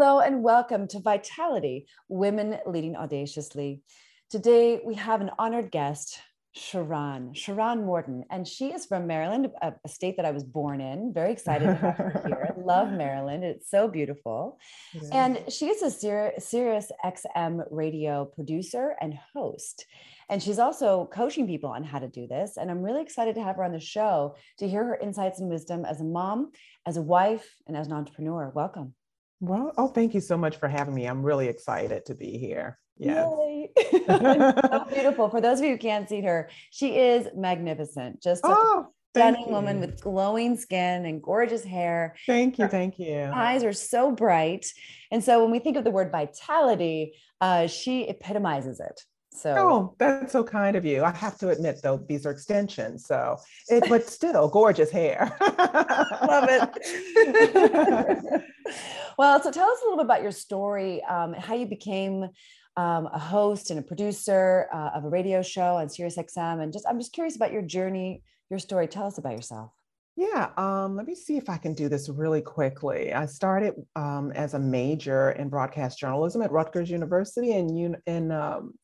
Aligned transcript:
Hello 0.00 0.20
and 0.20 0.44
welcome 0.44 0.86
to 0.86 1.00
Vitality 1.00 1.88
Women 2.08 2.58
Leading 2.66 2.94
Audaciously. 2.94 3.82
Today 4.30 4.80
we 4.84 4.94
have 4.94 5.20
an 5.20 5.32
honored 5.40 5.72
guest, 5.72 6.20
Sharon, 6.52 7.34
Sharon 7.34 7.84
Morton, 7.84 8.22
and 8.30 8.46
she 8.46 8.68
is 8.72 8.86
from 8.86 9.08
Maryland, 9.08 9.48
a, 9.60 9.72
a 9.84 9.88
state 9.88 10.16
that 10.16 10.24
I 10.24 10.30
was 10.30 10.44
born 10.44 10.80
in. 10.80 11.12
Very 11.12 11.32
excited 11.32 11.64
to 11.64 11.74
have 11.74 11.96
her 11.96 12.22
here. 12.26 12.54
I 12.56 12.60
love 12.60 12.92
Maryland. 12.92 13.42
It's 13.42 13.68
so 13.72 13.88
beautiful. 13.88 14.60
Yeah. 14.94 15.08
And 15.12 15.52
she 15.52 15.66
is 15.66 15.82
a 15.82 15.90
Sirius 15.90 16.92
XM 17.04 17.64
radio 17.72 18.24
producer 18.24 18.94
and 19.00 19.18
host. 19.34 19.84
And 20.30 20.40
she's 20.40 20.60
also 20.60 21.08
coaching 21.12 21.48
people 21.48 21.70
on 21.70 21.82
how 21.82 21.98
to 21.98 22.06
do 22.06 22.28
this. 22.28 22.56
And 22.56 22.70
I'm 22.70 22.82
really 22.82 23.02
excited 23.02 23.34
to 23.34 23.42
have 23.42 23.56
her 23.56 23.64
on 23.64 23.72
the 23.72 23.80
show 23.80 24.36
to 24.58 24.68
hear 24.68 24.84
her 24.84 24.96
insights 24.96 25.40
and 25.40 25.50
wisdom 25.50 25.84
as 25.84 26.00
a 26.00 26.04
mom, 26.04 26.52
as 26.86 26.96
a 26.98 27.02
wife, 27.02 27.52
and 27.66 27.76
as 27.76 27.88
an 27.88 27.94
entrepreneur. 27.94 28.52
Welcome. 28.54 28.94
Well, 29.40 29.72
oh, 29.76 29.88
thank 29.88 30.14
you 30.14 30.20
so 30.20 30.36
much 30.36 30.56
for 30.56 30.68
having 30.68 30.94
me. 30.94 31.06
I'm 31.06 31.22
really 31.22 31.48
excited 31.48 32.06
to 32.06 32.14
be 32.14 32.38
here. 32.38 32.78
Yeah. 32.96 33.22
so 34.06 34.86
beautiful. 34.92 35.28
For 35.30 35.40
those 35.40 35.60
of 35.60 35.64
you 35.64 35.72
who 35.72 35.78
can't 35.78 36.08
see 36.08 36.20
her, 36.22 36.50
she 36.70 36.98
is 36.98 37.28
magnificent. 37.36 38.20
Just 38.22 38.42
oh, 38.44 38.88
stunning 39.14 39.50
woman 39.50 39.80
with 39.80 40.00
glowing 40.00 40.56
skin 40.56 41.06
and 41.06 41.22
gorgeous 41.22 41.64
hair. 41.64 42.16
Thank 42.26 42.58
you. 42.58 42.64
Her 42.64 42.70
thank 42.70 42.98
you. 42.98 43.30
Eyes 43.32 43.62
are 43.64 43.72
so 43.72 44.10
bright. 44.10 44.66
And 45.10 45.22
so 45.22 45.42
when 45.42 45.52
we 45.52 45.60
think 45.60 45.76
of 45.76 45.84
the 45.84 45.90
word 45.90 46.10
vitality, 46.10 47.14
uh, 47.40 47.68
she 47.68 48.08
epitomizes 48.08 48.80
it. 48.80 49.00
So 49.32 49.54
oh, 49.56 49.94
that's 49.98 50.32
so 50.32 50.42
kind 50.42 50.76
of 50.76 50.84
you. 50.84 51.04
I 51.04 51.12
have 51.12 51.38
to 51.38 51.50
admit 51.50 51.80
though, 51.82 51.98
these 52.08 52.26
are 52.26 52.30
extensions. 52.30 53.06
So 53.06 53.36
it 53.68 53.84
but 53.88 54.08
still 54.08 54.48
gorgeous 54.48 54.90
hair. 54.90 55.36
Love 55.40 56.48
it. 56.48 58.44
well, 59.18 59.42
so 59.42 59.50
tell 59.50 59.68
us 59.68 59.78
a 59.80 59.84
little 59.84 59.98
bit 59.98 60.06
about 60.06 60.22
your 60.22 60.32
story, 60.32 61.04
um, 61.04 61.34
how 61.34 61.54
you 61.54 61.66
became 61.66 62.28
um, 62.76 63.08
a 63.12 63.18
host 63.18 63.70
and 63.70 63.78
a 63.80 63.82
producer 63.82 64.68
uh, 64.72 64.90
of 64.94 65.04
a 65.04 65.08
radio 65.08 65.42
show 65.42 65.76
on 65.76 65.88
SiriusXM, 65.88 66.62
and 66.62 66.72
just 66.72 66.86
I'm 66.88 66.98
just 66.98 67.12
curious 67.12 67.36
about 67.36 67.52
your 67.52 67.62
journey, 67.62 68.22
your 68.50 68.58
story. 68.58 68.86
Tell 68.86 69.06
us 69.06 69.18
about 69.18 69.32
yourself. 69.32 69.72
Yeah, 70.16 70.50
um, 70.56 70.96
let 70.96 71.06
me 71.06 71.14
see 71.14 71.36
if 71.36 71.48
I 71.48 71.58
can 71.58 71.74
do 71.74 71.88
this 71.88 72.08
really 72.08 72.40
quickly. 72.40 73.12
I 73.12 73.26
started 73.26 73.74
um, 73.94 74.32
as 74.32 74.54
a 74.54 74.58
major 74.58 75.30
in 75.32 75.48
broadcast 75.48 75.98
journalism 75.98 76.42
at 76.42 76.50
Rutgers 76.50 76.90
University 76.90 77.52
and 77.52 77.70
in, 77.70 77.96
in 78.06 78.32
um, 78.32 78.74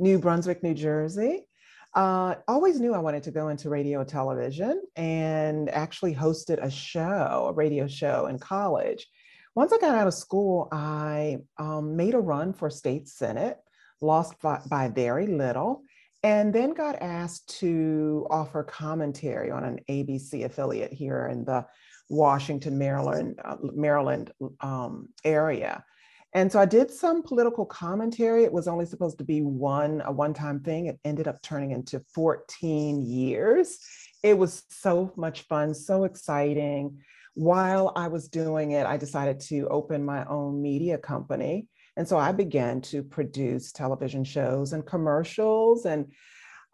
New 0.00 0.18
Brunswick, 0.18 0.62
New 0.62 0.74
Jersey. 0.74 1.46
Uh, 1.94 2.36
always 2.48 2.80
knew 2.80 2.94
I 2.94 2.98
wanted 2.98 3.22
to 3.24 3.30
go 3.30 3.48
into 3.48 3.68
radio 3.68 4.02
television 4.02 4.82
and 4.96 5.68
actually 5.68 6.14
hosted 6.14 6.62
a 6.64 6.70
show, 6.70 7.46
a 7.48 7.52
radio 7.52 7.86
show 7.86 8.26
in 8.26 8.38
college. 8.38 9.06
Once 9.54 9.72
I 9.72 9.78
got 9.78 9.96
out 9.96 10.06
of 10.06 10.14
school, 10.14 10.68
I 10.72 11.38
um, 11.58 11.96
made 11.96 12.14
a 12.14 12.20
run 12.20 12.52
for 12.52 12.70
state 12.70 13.08
senate, 13.08 13.58
lost 14.00 14.40
by, 14.40 14.60
by, 14.70 14.88
very 14.88 15.26
little, 15.26 15.82
and 16.22 16.54
then 16.54 16.72
got 16.72 17.02
asked 17.02 17.58
to 17.58 18.26
offer 18.30 18.62
commentary 18.62 19.50
on 19.50 19.64
an 19.64 19.80
ABC 19.90 20.44
affiliate 20.44 20.92
here 20.92 21.26
in 21.26 21.44
the 21.44 21.66
Washington, 22.08 22.78
Maryland, 22.78 23.38
uh, 23.44 23.56
Maryland 23.60 24.32
um, 24.60 25.08
area. 25.24 25.84
And 26.32 26.50
so 26.50 26.60
I 26.60 26.64
did 26.64 26.90
some 26.90 27.22
political 27.22 27.66
commentary. 27.66 28.44
It 28.44 28.52
was 28.52 28.68
only 28.68 28.86
supposed 28.86 29.18
to 29.18 29.24
be 29.24 29.42
one, 29.42 30.00
a 30.04 30.12
one 30.12 30.32
time 30.32 30.60
thing. 30.60 30.86
It 30.86 31.00
ended 31.04 31.26
up 31.26 31.42
turning 31.42 31.72
into 31.72 32.00
14 32.14 33.02
years. 33.02 33.78
It 34.22 34.38
was 34.38 34.62
so 34.68 35.12
much 35.16 35.42
fun, 35.42 35.74
so 35.74 36.04
exciting. 36.04 36.98
While 37.34 37.92
I 37.96 38.08
was 38.08 38.28
doing 38.28 38.72
it, 38.72 38.86
I 38.86 38.96
decided 38.96 39.40
to 39.48 39.66
open 39.68 40.04
my 40.04 40.24
own 40.26 40.62
media 40.62 40.98
company. 40.98 41.66
And 41.96 42.06
so 42.06 42.16
I 42.16 42.32
began 42.32 42.80
to 42.82 43.02
produce 43.02 43.72
television 43.72 44.24
shows 44.24 44.72
and 44.72 44.86
commercials 44.86 45.84
and 45.84 46.12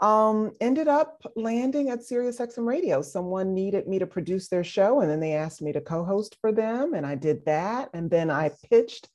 um, 0.00 0.53
ended 0.61 0.89
up 0.89 1.22
landing 1.37 1.89
at 1.89 2.00
SiriusXM 2.00 2.66
Radio. 2.66 3.00
Someone 3.00 3.55
needed 3.55 3.89
me 3.89 3.99
to 3.99 4.06
produce 4.06 4.49
their 4.49 4.65
show, 4.65 5.00
and 5.00 5.11
then 5.11 5.21
they 5.21 5.33
asked 5.33 5.62
me 5.62 5.72
to 5.72 5.81
co 5.81 6.05
host 6.05 6.37
for 6.41 6.53
them. 6.53 6.93
And 6.93 7.06
I 7.06 7.15
did 7.15 7.47
that. 7.47 7.89
And 7.95 8.11
then 8.11 8.31
I 8.31 8.50
pitched 8.71 9.09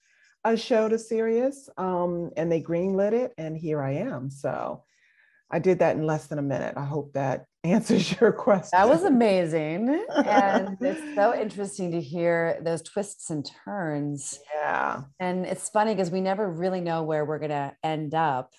a 0.44 0.58
show 0.58 0.90
to 0.90 0.98
Sirius, 0.98 1.70
um, 1.78 2.32
and 2.38 2.52
they 2.52 2.62
greenlit 2.62 3.14
it, 3.14 3.34
and 3.38 3.56
here 3.56 3.82
I 3.82 3.94
am. 3.94 4.30
So 4.30 4.84
I 5.52 5.60
did 5.60 5.80
that 5.80 5.98
in 5.98 6.06
less 6.06 6.28
than 6.28 6.40
a 6.40 6.44
minute. 6.44 6.76
I 6.78 6.86
hope 6.86 7.14
that 7.14 7.46
answers 7.64 8.20
your 8.20 8.32
question. 8.32 8.70
That 8.74 8.90
was 8.90 9.04
amazing. 9.04 10.04
and 10.26 10.78
it's 10.82 11.16
so 11.16 11.36
interesting 11.36 11.92
to 11.92 12.02
hear 12.02 12.60
those 12.64 12.82
twists 12.82 13.30
and 13.30 13.48
turns. 13.66 14.40
Yeah. 14.56 15.02
And 15.20 15.46
it's 15.46 15.70
funny 15.70 15.94
because 15.94 16.10
we 16.10 16.22
never 16.22 16.50
really 16.50 16.82
know 16.82 17.04
where 17.04 17.26
we're 17.26 17.40
going 17.40 17.52
to 17.52 17.76
end 17.84 18.16
up 18.16 18.54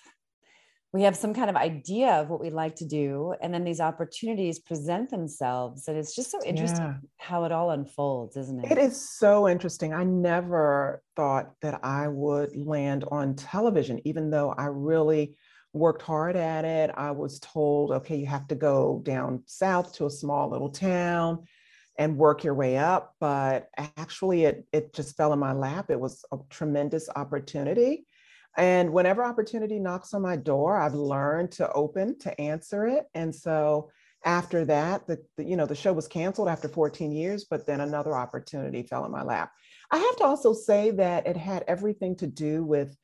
we 0.93 1.01
have 1.01 1.17
some 1.17 1.33
kind 1.33 1.49
of 1.49 1.55
idea 1.55 2.11
of 2.11 2.29
what 2.29 2.39
we 2.39 2.51
like 2.51 2.75
to 2.75 2.85
do 2.85 3.33
and 3.41 3.51
then 3.53 3.63
these 3.63 3.81
opportunities 3.81 4.59
present 4.59 5.09
themselves 5.09 5.87
and 5.87 5.97
it's 5.97 6.15
just 6.15 6.31
so 6.31 6.39
interesting 6.45 6.85
yeah. 6.85 6.95
how 7.17 7.43
it 7.43 7.51
all 7.51 7.71
unfolds 7.71 8.37
isn't 8.37 8.63
it 8.63 8.73
it? 8.73 8.77
is 8.77 9.09
so 9.17 9.49
interesting. 9.49 9.93
I 9.93 10.03
never 10.03 11.01
thought 11.15 11.51
that 11.61 11.83
i 11.83 12.07
would 12.07 12.55
land 12.55 13.03
on 13.11 13.35
television 13.35 13.99
even 14.05 14.29
though 14.29 14.53
i 14.57 14.65
really 14.65 15.35
worked 15.75 16.03
hard 16.03 16.35
at 16.35 16.65
it. 16.65 16.91
I 16.95 17.09
was 17.09 17.39
told 17.39 17.91
okay 17.91 18.15
you 18.15 18.27
have 18.27 18.47
to 18.49 18.55
go 18.55 19.01
down 19.03 19.41
south 19.47 19.93
to 19.95 20.05
a 20.05 20.11
small 20.11 20.49
little 20.49 20.69
town 20.69 21.45
and 21.97 22.17
work 22.17 22.43
your 22.43 22.53
way 22.53 22.77
up 22.77 23.15
but 23.19 23.69
actually 23.97 24.45
it 24.45 24.67
it 24.71 24.93
just 24.93 25.17
fell 25.17 25.33
in 25.33 25.39
my 25.39 25.53
lap. 25.53 25.89
It 25.89 25.99
was 25.99 26.23
a 26.31 26.37
tremendous 26.49 27.09
opportunity 27.15 28.05
and 28.57 28.93
whenever 28.93 29.23
opportunity 29.23 29.79
knocks 29.79 30.13
on 30.13 30.21
my 30.21 30.35
door, 30.35 30.77
I've 30.77 30.93
learned 30.93 31.51
to 31.53 31.71
open 31.71 32.19
to 32.19 32.39
answer 32.39 32.85
it. 32.85 33.05
And 33.13 33.33
so 33.33 33.89
after 34.25 34.63
that, 34.65 35.07
the, 35.07 35.17
the, 35.37 35.43
you 35.43 35.57
know 35.57 35.65
the 35.65 35.75
show 35.75 35.93
was 35.93 36.07
canceled 36.07 36.47
after 36.47 36.67
14 36.67 37.11
years, 37.11 37.45
but 37.49 37.65
then 37.65 37.81
another 37.81 38.15
opportunity 38.15 38.83
fell 38.83 39.05
in 39.05 39.11
my 39.11 39.23
lap. 39.23 39.51
I 39.91 39.97
have 39.97 40.15
to 40.17 40.25
also 40.25 40.53
say 40.53 40.91
that 40.91 41.27
it 41.27 41.37
had 41.37 41.63
everything 41.67 42.15
to 42.17 42.27
do 42.27 42.63
with 42.63 42.95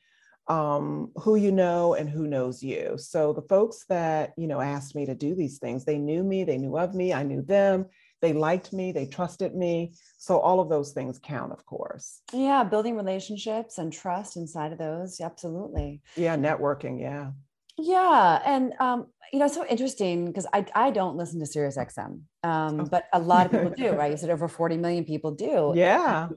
um, 0.47 1.11
who 1.15 1.35
you 1.35 1.51
know 1.51 1.93
and 1.93 2.09
who 2.09 2.25
knows 2.25 2.63
you. 2.63 2.95
So 2.97 3.33
the 3.33 3.43
folks 3.43 3.85
that 3.89 4.33
you 4.37 4.47
know 4.47 4.61
asked 4.61 4.95
me 4.95 5.05
to 5.05 5.15
do 5.15 5.35
these 5.35 5.59
things, 5.59 5.83
they 5.83 5.97
knew 5.97 6.23
me, 6.23 6.43
they 6.43 6.57
knew 6.57 6.77
of 6.77 6.93
me, 6.95 7.13
I 7.13 7.23
knew 7.23 7.41
them, 7.41 7.87
they 8.21 8.33
liked 8.33 8.73
me, 8.73 8.91
they 8.91 9.05
trusted 9.05 9.55
me. 9.55 9.93
So 10.17 10.39
all 10.39 10.59
of 10.59 10.69
those 10.69 10.91
things 10.91 11.19
count, 11.19 11.51
of 11.51 11.65
course. 11.65 12.21
Yeah, 12.33 12.63
building 12.63 12.95
relationships 12.95 13.77
and 13.77 13.91
trust 13.91 14.37
inside 14.37 14.71
of 14.71 14.77
those. 14.77 15.21
Absolutely. 15.21 16.01
Yeah, 16.15 16.35
networking. 16.35 16.99
Yeah. 16.99 17.31
Yeah, 17.77 18.41
and 18.45 18.73
um, 18.79 19.07
you 19.31 19.39
know, 19.39 19.47
so 19.47 19.65
interesting 19.65 20.25
because 20.25 20.45
I 20.53 20.65
I 20.75 20.91
don't 20.91 21.15
listen 21.15 21.39
to 21.39 21.45
Sirius 21.45 21.77
XM, 21.77 22.21
um, 22.43 22.81
oh. 22.81 22.85
but 22.85 23.05
a 23.13 23.19
lot 23.19 23.45
of 23.45 23.51
people 23.53 23.69
do, 23.71 23.91
right? 23.91 24.11
You 24.11 24.17
said 24.17 24.29
over 24.29 24.49
forty 24.49 24.75
million 24.75 25.05
people 25.05 25.31
do. 25.31 25.71
Yeah. 25.75 26.27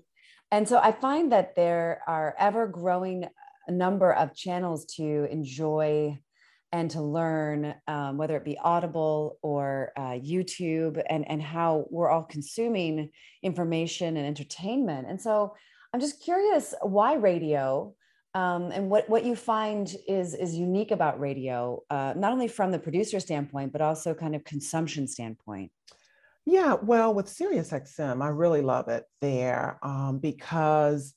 And 0.52 0.69
so 0.69 0.78
I 0.78 0.93
find 0.93 1.32
that 1.32 1.56
there 1.56 2.02
are 2.06 2.37
ever 2.38 2.69
growing 2.69 3.26
number 3.73 4.12
of 4.12 4.35
channels 4.35 4.85
to 4.96 5.26
enjoy 5.31 6.19
and 6.72 6.90
to 6.90 7.02
learn, 7.02 7.74
um, 7.86 8.16
whether 8.16 8.36
it 8.36 8.44
be 8.44 8.58
Audible 8.58 9.38
or 9.42 9.92
uh, 9.96 10.12
YouTube, 10.12 11.02
and, 11.08 11.28
and 11.30 11.42
how 11.42 11.86
we're 11.90 12.08
all 12.08 12.22
consuming 12.24 13.10
information 13.42 14.16
and 14.16 14.26
entertainment. 14.26 15.06
And 15.08 15.20
so 15.20 15.54
I'm 15.92 16.00
just 16.00 16.22
curious 16.22 16.74
why 16.82 17.14
radio 17.14 17.94
um, 18.34 18.70
and 18.72 18.88
what, 18.88 19.08
what 19.10 19.24
you 19.26 19.36
find 19.36 19.94
is, 20.08 20.34
is 20.34 20.54
unique 20.54 20.90
about 20.90 21.20
radio, 21.20 21.82
uh, 21.90 22.14
not 22.16 22.32
only 22.32 22.48
from 22.48 22.70
the 22.70 22.78
producer 22.78 23.20
standpoint, 23.20 23.72
but 23.72 23.82
also 23.82 24.14
kind 24.14 24.34
of 24.34 24.42
consumption 24.44 25.06
standpoint. 25.06 25.70
Yeah, 26.46 26.75
well, 26.75 27.12
with 27.12 27.26
SiriusXM, 27.26 28.22
I 28.22 28.28
really 28.28 28.62
love 28.62 28.88
it 28.88 29.04
there 29.20 29.78
um, 29.82 30.18
because 30.18 31.14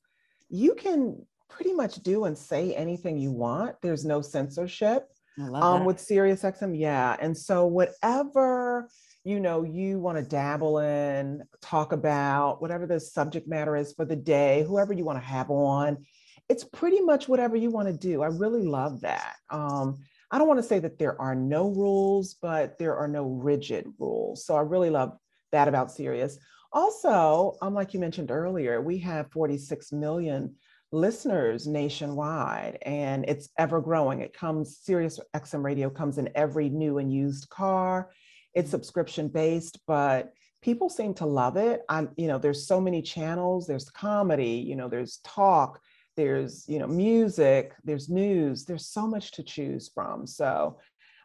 you 0.49 0.75
can 0.75 1.25
pretty 1.49 1.73
much 1.73 1.95
do 2.03 2.25
and 2.25 2.37
say 2.37 2.75
anything 2.75 3.17
you 3.17 3.31
want. 3.31 3.77
There's 3.81 4.05
no 4.05 4.21
censorship. 4.21 5.09
Um, 5.53 5.85
with 5.85 5.99
Sirius 5.99 6.43
XM. 6.43 6.77
Yeah. 6.77 7.15
And 7.19 7.37
so 7.37 7.65
whatever 7.65 8.89
you 9.23 9.39
know 9.39 9.63
you 9.63 9.99
want 9.99 10.17
to 10.17 10.23
dabble 10.23 10.79
in, 10.79 11.43
talk 11.61 11.91
about, 11.91 12.61
whatever 12.61 12.85
the 12.85 12.99
subject 12.99 13.47
matter 13.47 13.75
is 13.75 13.93
for 13.93 14.05
the 14.05 14.15
day, 14.15 14.63
whoever 14.67 14.93
you 14.93 15.03
want 15.03 15.19
to 15.19 15.25
have 15.25 15.49
on, 15.49 16.05
it's 16.47 16.63
pretty 16.63 17.01
much 17.01 17.27
whatever 17.27 17.55
you 17.55 17.71
want 17.71 17.87
to 17.87 17.93
do. 17.93 18.21
I 18.21 18.27
really 18.27 18.63
love 18.63 19.01
that. 19.01 19.35
Um, 19.49 19.97
I 20.31 20.37
don't 20.37 20.47
want 20.47 20.59
to 20.59 20.67
say 20.67 20.79
that 20.79 20.99
there 20.99 21.19
are 21.19 21.35
no 21.35 21.69
rules, 21.69 22.35
but 22.35 22.77
there 22.77 22.95
are 22.95 23.07
no 23.07 23.25
rigid 23.25 23.87
rules. 23.99 24.45
So 24.45 24.55
I 24.55 24.61
really 24.61 24.89
love 24.89 25.17
that 25.51 25.67
about 25.67 25.91
Sirius. 25.91 26.37
Also, 26.71 27.55
um, 27.61 27.73
like 27.73 27.93
you 27.93 27.99
mentioned 27.99 28.31
earlier, 28.31 28.81
we 28.81 28.97
have 28.99 29.31
46 29.31 29.91
million 29.91 30.55
listeners 30.91 31.67
nationwide 31.67 32.77
and 32.83 33.25
it's 33.27 33.49
ever 33.57 33.81
growing. 33.81 34.21
It 34.21 34.33
comes, 34.33 34.77
Sirius 34.77 35.19
XM 35.35 35.63
radio 35.63 35.89
comes 35.89 36.17
in 36.17 36.29
every 36.35 36.69
new 36.69 36.99
and 36.99 37.11
used 37.11 37.49
car. 37.49 38.11
It's 38.53 38.71
subscription 38.71 39.27
based, 39.27 39.79
but 39.87 40.33
people 40.61 40.89
seem 40.89 41.13
to 41.15 41.25
love 41.25 41.57
it. 41.57 41.81
I, 41.89 42.07
you 42.15 42.27
know, 42.27 42.37
there's 42.37 42.67
so 42.67 42.79
many 42.79 43.01
channels, 43.01 43.67
there's 43.67 43.89
comedy, 43.89 44.63
you 44.67 44.75
know, 44.75 44.87
there's 44.87 45.19
talk, 45.23 45.79
there's, 46.15 46.65
you 46.67 46.79
know, 46.79 46.87
music, 46.87 47.73
there's 47.83 48.09
news, 48.09 48.65
there's 48.65 48.87
so 48.87 49.05
much 49.05 49.31
to 49.33 49.43
choose 49.43 49.91
from. 49.93 50.25
So 50.25 50.79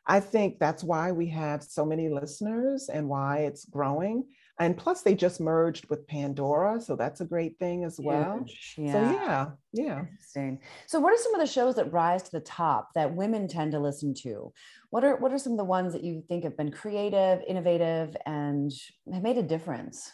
I 0.06 0.20
think 0.20 0.58
that's 0.58 0.82
why 0.82 1.12
we 1.12 1.28
have 1.28 1.62
so 1.62 1.84
many 1.84 2.08
listeners 2.08 2.88
and 2.88 3.08
why 3.08 3.38
it's 3.40 3.64
growing. 3.64 4.24
And 4.60 4.76
plus, 4.76 5.00
they 5.00 5.14
just 5.14 5.40
merged 5.40 5.88
with 5.88 6.06
Pandora, 6.06 6.82
so 6.82 6.94
that's 6.94 7.22
a 7.22 7.24
great 7.24 7.58
thing 7.58 7.82
as 7.82 7.98
well. 7.98 8.44
Yeah. 8.76 8.92
So 8.92 9.12
yeah, 9.12 9.46
yeah. 9.72 10.00
Interesting. 10.00 10.60
So, 10.86 11.00
what 11.00 11.14
are 11.14 11.16
some 11.16 11.34
of 11.34 11.40
the 11.40 11.46
shows 11.46 11.76
that 11.76 11.90
rise 11.90 12.22
to 12.24 12.30
the 12.30 12.40
top 12.40 12.90
that 12.94 13.16
women 13.16 13.48
tend 13.48 13.72
to 13.72 13.80
listen 13.80 14.12
to? 14.22 14.52
What 14.90 15.02
are 15.02 15.16
what 15.16 15.32
are 15.32 15.38
some 15.38 15.52
of 15.52 15.58
the 15.58 15.64
ones 15.64 15.94
that 15.94 16.04
you 16.04 16.22
think 16.28 16.44
have 16.44 16.58
been 16.58 16.70
creative, 16.70 17.40
innovative, 17.48 18.14
and 18.26 18.70
have 19.10 19.22
made 19.22 19.38
a 19.38 19.42
difference? 19.42 20.12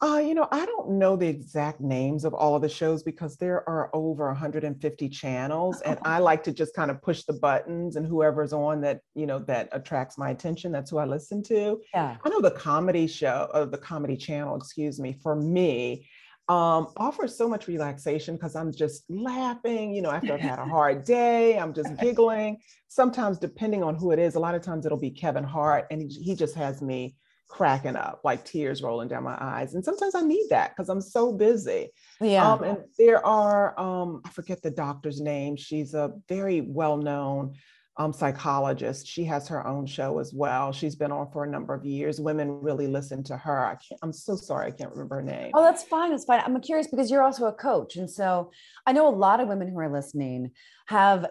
Uh, 0.00 0.22
you 0.24 0.32
know, 0.32 0.46
I 0.52 0.64
don't 0.64 0.90
know 0.90 1.16
the 1.16 1.26
exact 1.26 1.80
names 1.80 2.24
of 2.24 2.32
all 2.32 2.54
of 2.54 2.62
the 2.62 2.68
shows 2.68 3.02
because 3.02 3.36
there 3.36 3.68
are 3.68 3.90
over 3.92 4.28
150 4.28 5.08
channels, 5.08 5.80
and 5.80 5.98
I 6.04 6.18
like 6.18 6.44
to 6.44 6.52
just 6.52 6.72
kind 6.74 6.90
of 6.90 7.02
push 7.02 7.24
the 7.24 7.32
buttons 7.32 7.96
and 7.96 8.06
whoever's 8.06 8.52
on 8.52 8.80
that, 8.82 9.00
you 9.16 9.26
know, 9.26 9.40
that 9.40 9.68
attracts 9.72 10.16
my 10.16 10.30
attention. 10.30 10.70
That's 10.70 10.90
who 10.92 10.98
I 10.98 11.04
listen 11.04 11.42
to. 11.44 11.80
Yeah. 11.92 12.16
I 12.24 12.28
know 12.28 12.40
the 12.40 12.52
comedy 12.52 13.08
show, 13.08 13.48
or 13.52 13.62
uh, 13.62 13.64
the 13.64 13.78
comedy 13.78 14.16
channel, 14.16 14.54
excuse 14.54 15.00
me, 15.00 15.18
for 15.20 15.34
me, 15.34 16.08
um, 16.48 16.92
offers 16.96 17.36
so 17.36 17.48
much 17.48 17.66
relaxation 17.66 18.36
because 18.36 18.54
I'm 18.54 18.72
just 18.72 19.02
laughing, 19.10 19.92
you 19.92 20.00
know, 20.00 20.10
after 20.12 20.32
I've 20.32 20.40
had 20.40 20.60
a 20.60 20.64
hard 20.76 21.04
day, 21.04 21.58
I'm 21.58 21.74
just 21.74 21.96
giggling. 21.98 22.58
Sometimes, 22.86 23.38
depending 23.38 23.82
on 23.82 23.96
who 23.96 24.12
it 24.12 24.20
is, 24.20 24.36
a 24.36 24.40
lot 24.40 24.54
of 24.54 24.62
times 24.62 24.86
it'll 24.86 24.96
be 24.96 25.10
Kevin 25.10 25.44
Hart, 25.44 25.86
and 25.90 26.00
he, 26.02 26.08
he 26.08 26.34
just 26.36 26.54
has 26.54 26.80
me 26.80 27.16
cracking 27.48 27.96
up, 27.96 28.20
like 28.24 28.44
tears 28.44 28.82
rolling 28.82 29.08
down 29.08 29.24
my 29.24 29.36
eyes. 29.40 29.74
And 29.74 29.84
sometimes 29.84 30.14
I 30.14 30.20
need 30.20 30.46
that 30.50 30.76
because 30.76 30.88
I'm 30.88 31.00
so 31.00 31.32
busy. 31.32 31.88
Yeah. 32.20 32.52
Um, 32.52 32.62
and 32.62 32.78
there 32.98 33.24
are, 33.24 33.78
um, 33.80 34.20
I 34.24 34.28
forget 34.30 34.62
the 34.62 34.70
doctor's 34.70 35.20
name. 35.20 35.56
She's 35.56 35.94
a 35.94 36.12
very 36.28 36.60
well 36.60 36.98
known 36.98 37.54
um, 37.96 38.12
psychologist. 38.12 39.06
She 39.08 39.24
has 39.24 39.48
her 39.48 39.66
own 39.66 39.86
show 39.86 40.20
as 40.20 40.32
well. 40.32 40.72
She's 40.72 40.94
been 40.94 41.10
on 41.10 41.30
for 41.32 41.44
a 41.44 41.50
number 41.50 41.74
of 41.74 41.84
years. 41.84 42.20
Women 42.20 42.60
really 42.60 42.86
listen 42.86 43.24
to 43.24 43.36
her. 43.36 43.66
I 43.66 43.74
can't, 43.74 43.98
I'm 44.02 44.12
so 44.12 44.36
sorry, 44.36 44.68
I 44.68 44.70
can't 44.70 44.90
remember 44.92 45.16
her 45.16 45.22
name. 45.22 45.50
Oh, 45.54 45.64
that's 45.64 45.82
fine. 45.82 46.10
That's 46.10 46.24
fine. 46.24 46.40
I'm 46.44 46.60
curious 46.60 46.86
because 46.86 47.10
you're 47.10 47.24
also 47.24 47.46
a 47.46 47.52
coach. 47.52 47.96
And 47.96 48.08
so 48.08 48.52
I 48.86 48.92
know 48.92 49.08
a 49.08 49.10
lot 49.10 49.40
of 49.40 49.48
women 49.48 49.68
who 49.68 49.78
are 49.78 49.90
listening 49.90 50.52
have 50.86 51.26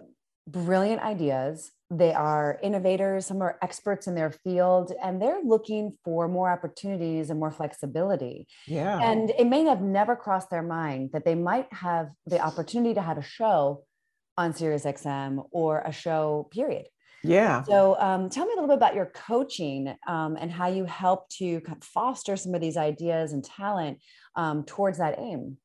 brilliant 0.47 1.01
ideas 1.01 1.71
they 1.89 2.13
are 2.13 2.59
innovators, 2.61 3.27
some 3.27 3.41
are 3.41 3.57
experts 3.61 4.07
in 4.07 4.15
their 4.15 4.31
field, 4.31 4.91
and 5.01 5.21
they're 5.21 5.41
looking 5.43 5.97
for 6.03 6.27
more 6.27 6.51
opportunities 6.51 7.29
and 7.29 7.39
more 7.39 7.51
flexibility. 7.51 8.47
Yeah. 8.67 8.99
And 8.99 9.29
it 9.29 9.47
may 9.47 9.63
have 9.63 9.81
never 9.81 10.15
crossed 10.15 10.49
their 10.49 10.63
mind 10.63 11.11
that 11.13 11.23
they 11.23 11.35
might 11.35 11.71
have 11.71 12.09
the 12.25 12.41
opportunity 12.41 12.93
to 12.95 13.01
have 13.01 13.17
a 13.17 13.23
show 13.23 13.85
on 14.37 14.53
SiriusXM 14.53 15.47
or 15.51 15.81
a 15.81 15.93
show, 15.93 16.49
period. 16.51 16.87
Yeah. 17.23 17.63
So 17.63 17.97
um, 17.99 18.29
tell 18.29 18.45
me 18.45 18.51
a 18.51 18.55
little 18.55 18.67
bit 18.67 18.77
about 18.77 18.93
your 18.93 19.07
coaching 19.07 19.95
um, 20.07 20.37
and 20.39 20.51
how 20.51 20.67
you 20.67 20.83
help 20.85 21.29
to 21.37 21.61
foster 21.81 22.35
some 22.35 22.53
of 22.53 22.61
these 22.61 22.77
ideas 22.77 23.31
and 23.31 23.43
talent 23.43 23.99
um, 24.35 24.63
towards 24.65 24.97
that 24.97 25.17
aim. 25.17 25.57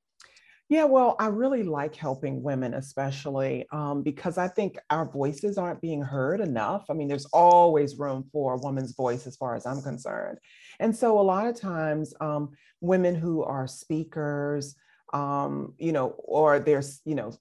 Yeah, 0.72 0.84
well, 0.84 1.16
I 1.18 1.26
really 1.26 1.64
like 1.64 1.94
helping 1.94 2.42
women, 2.42 2.72
especially 2.72 3.66
um, 3.72 4.02
because 4.02 4.38
I 4.38 4.48
think 4.48 4.78
our 4.88 5.04
voices 5.04 5.58
aren't 5.58 5.82
being 5.82 6.00
heard 6.00 6.40
enough. 6.40 6.86
I 6.88 6.94
mean, 6.94 7.08
there's 7.08 7.26
always 7.26 7.98
room 7.98 8.24
for 8.32 8.54
a 8.54 8.56
woman's 8.56 8.94
voice 8.94 9.26
as 9.26 9.36
far 9.36 9.54
as 9.54 9.66
I'm 9.66 9.82
concerned. 9.82 10.38
And 10.80 10.96
so, 10.96 11.20
a 11.20 11.20
lot 11.20 11.46
of 11.46 11.60
times, 11.60 12.14
um, 12.22 12.52
women 12.80 13.14
who 13.14 13.42
are 13.42 13.66
speakers, 13.66 14.74
um, 15.12 15.74
you 15.76 15.92
know, 15.92 16.14
or 16.16 16.58
there's, 16.58 17.02
you 17.04 17.16
know, 17.16 17.36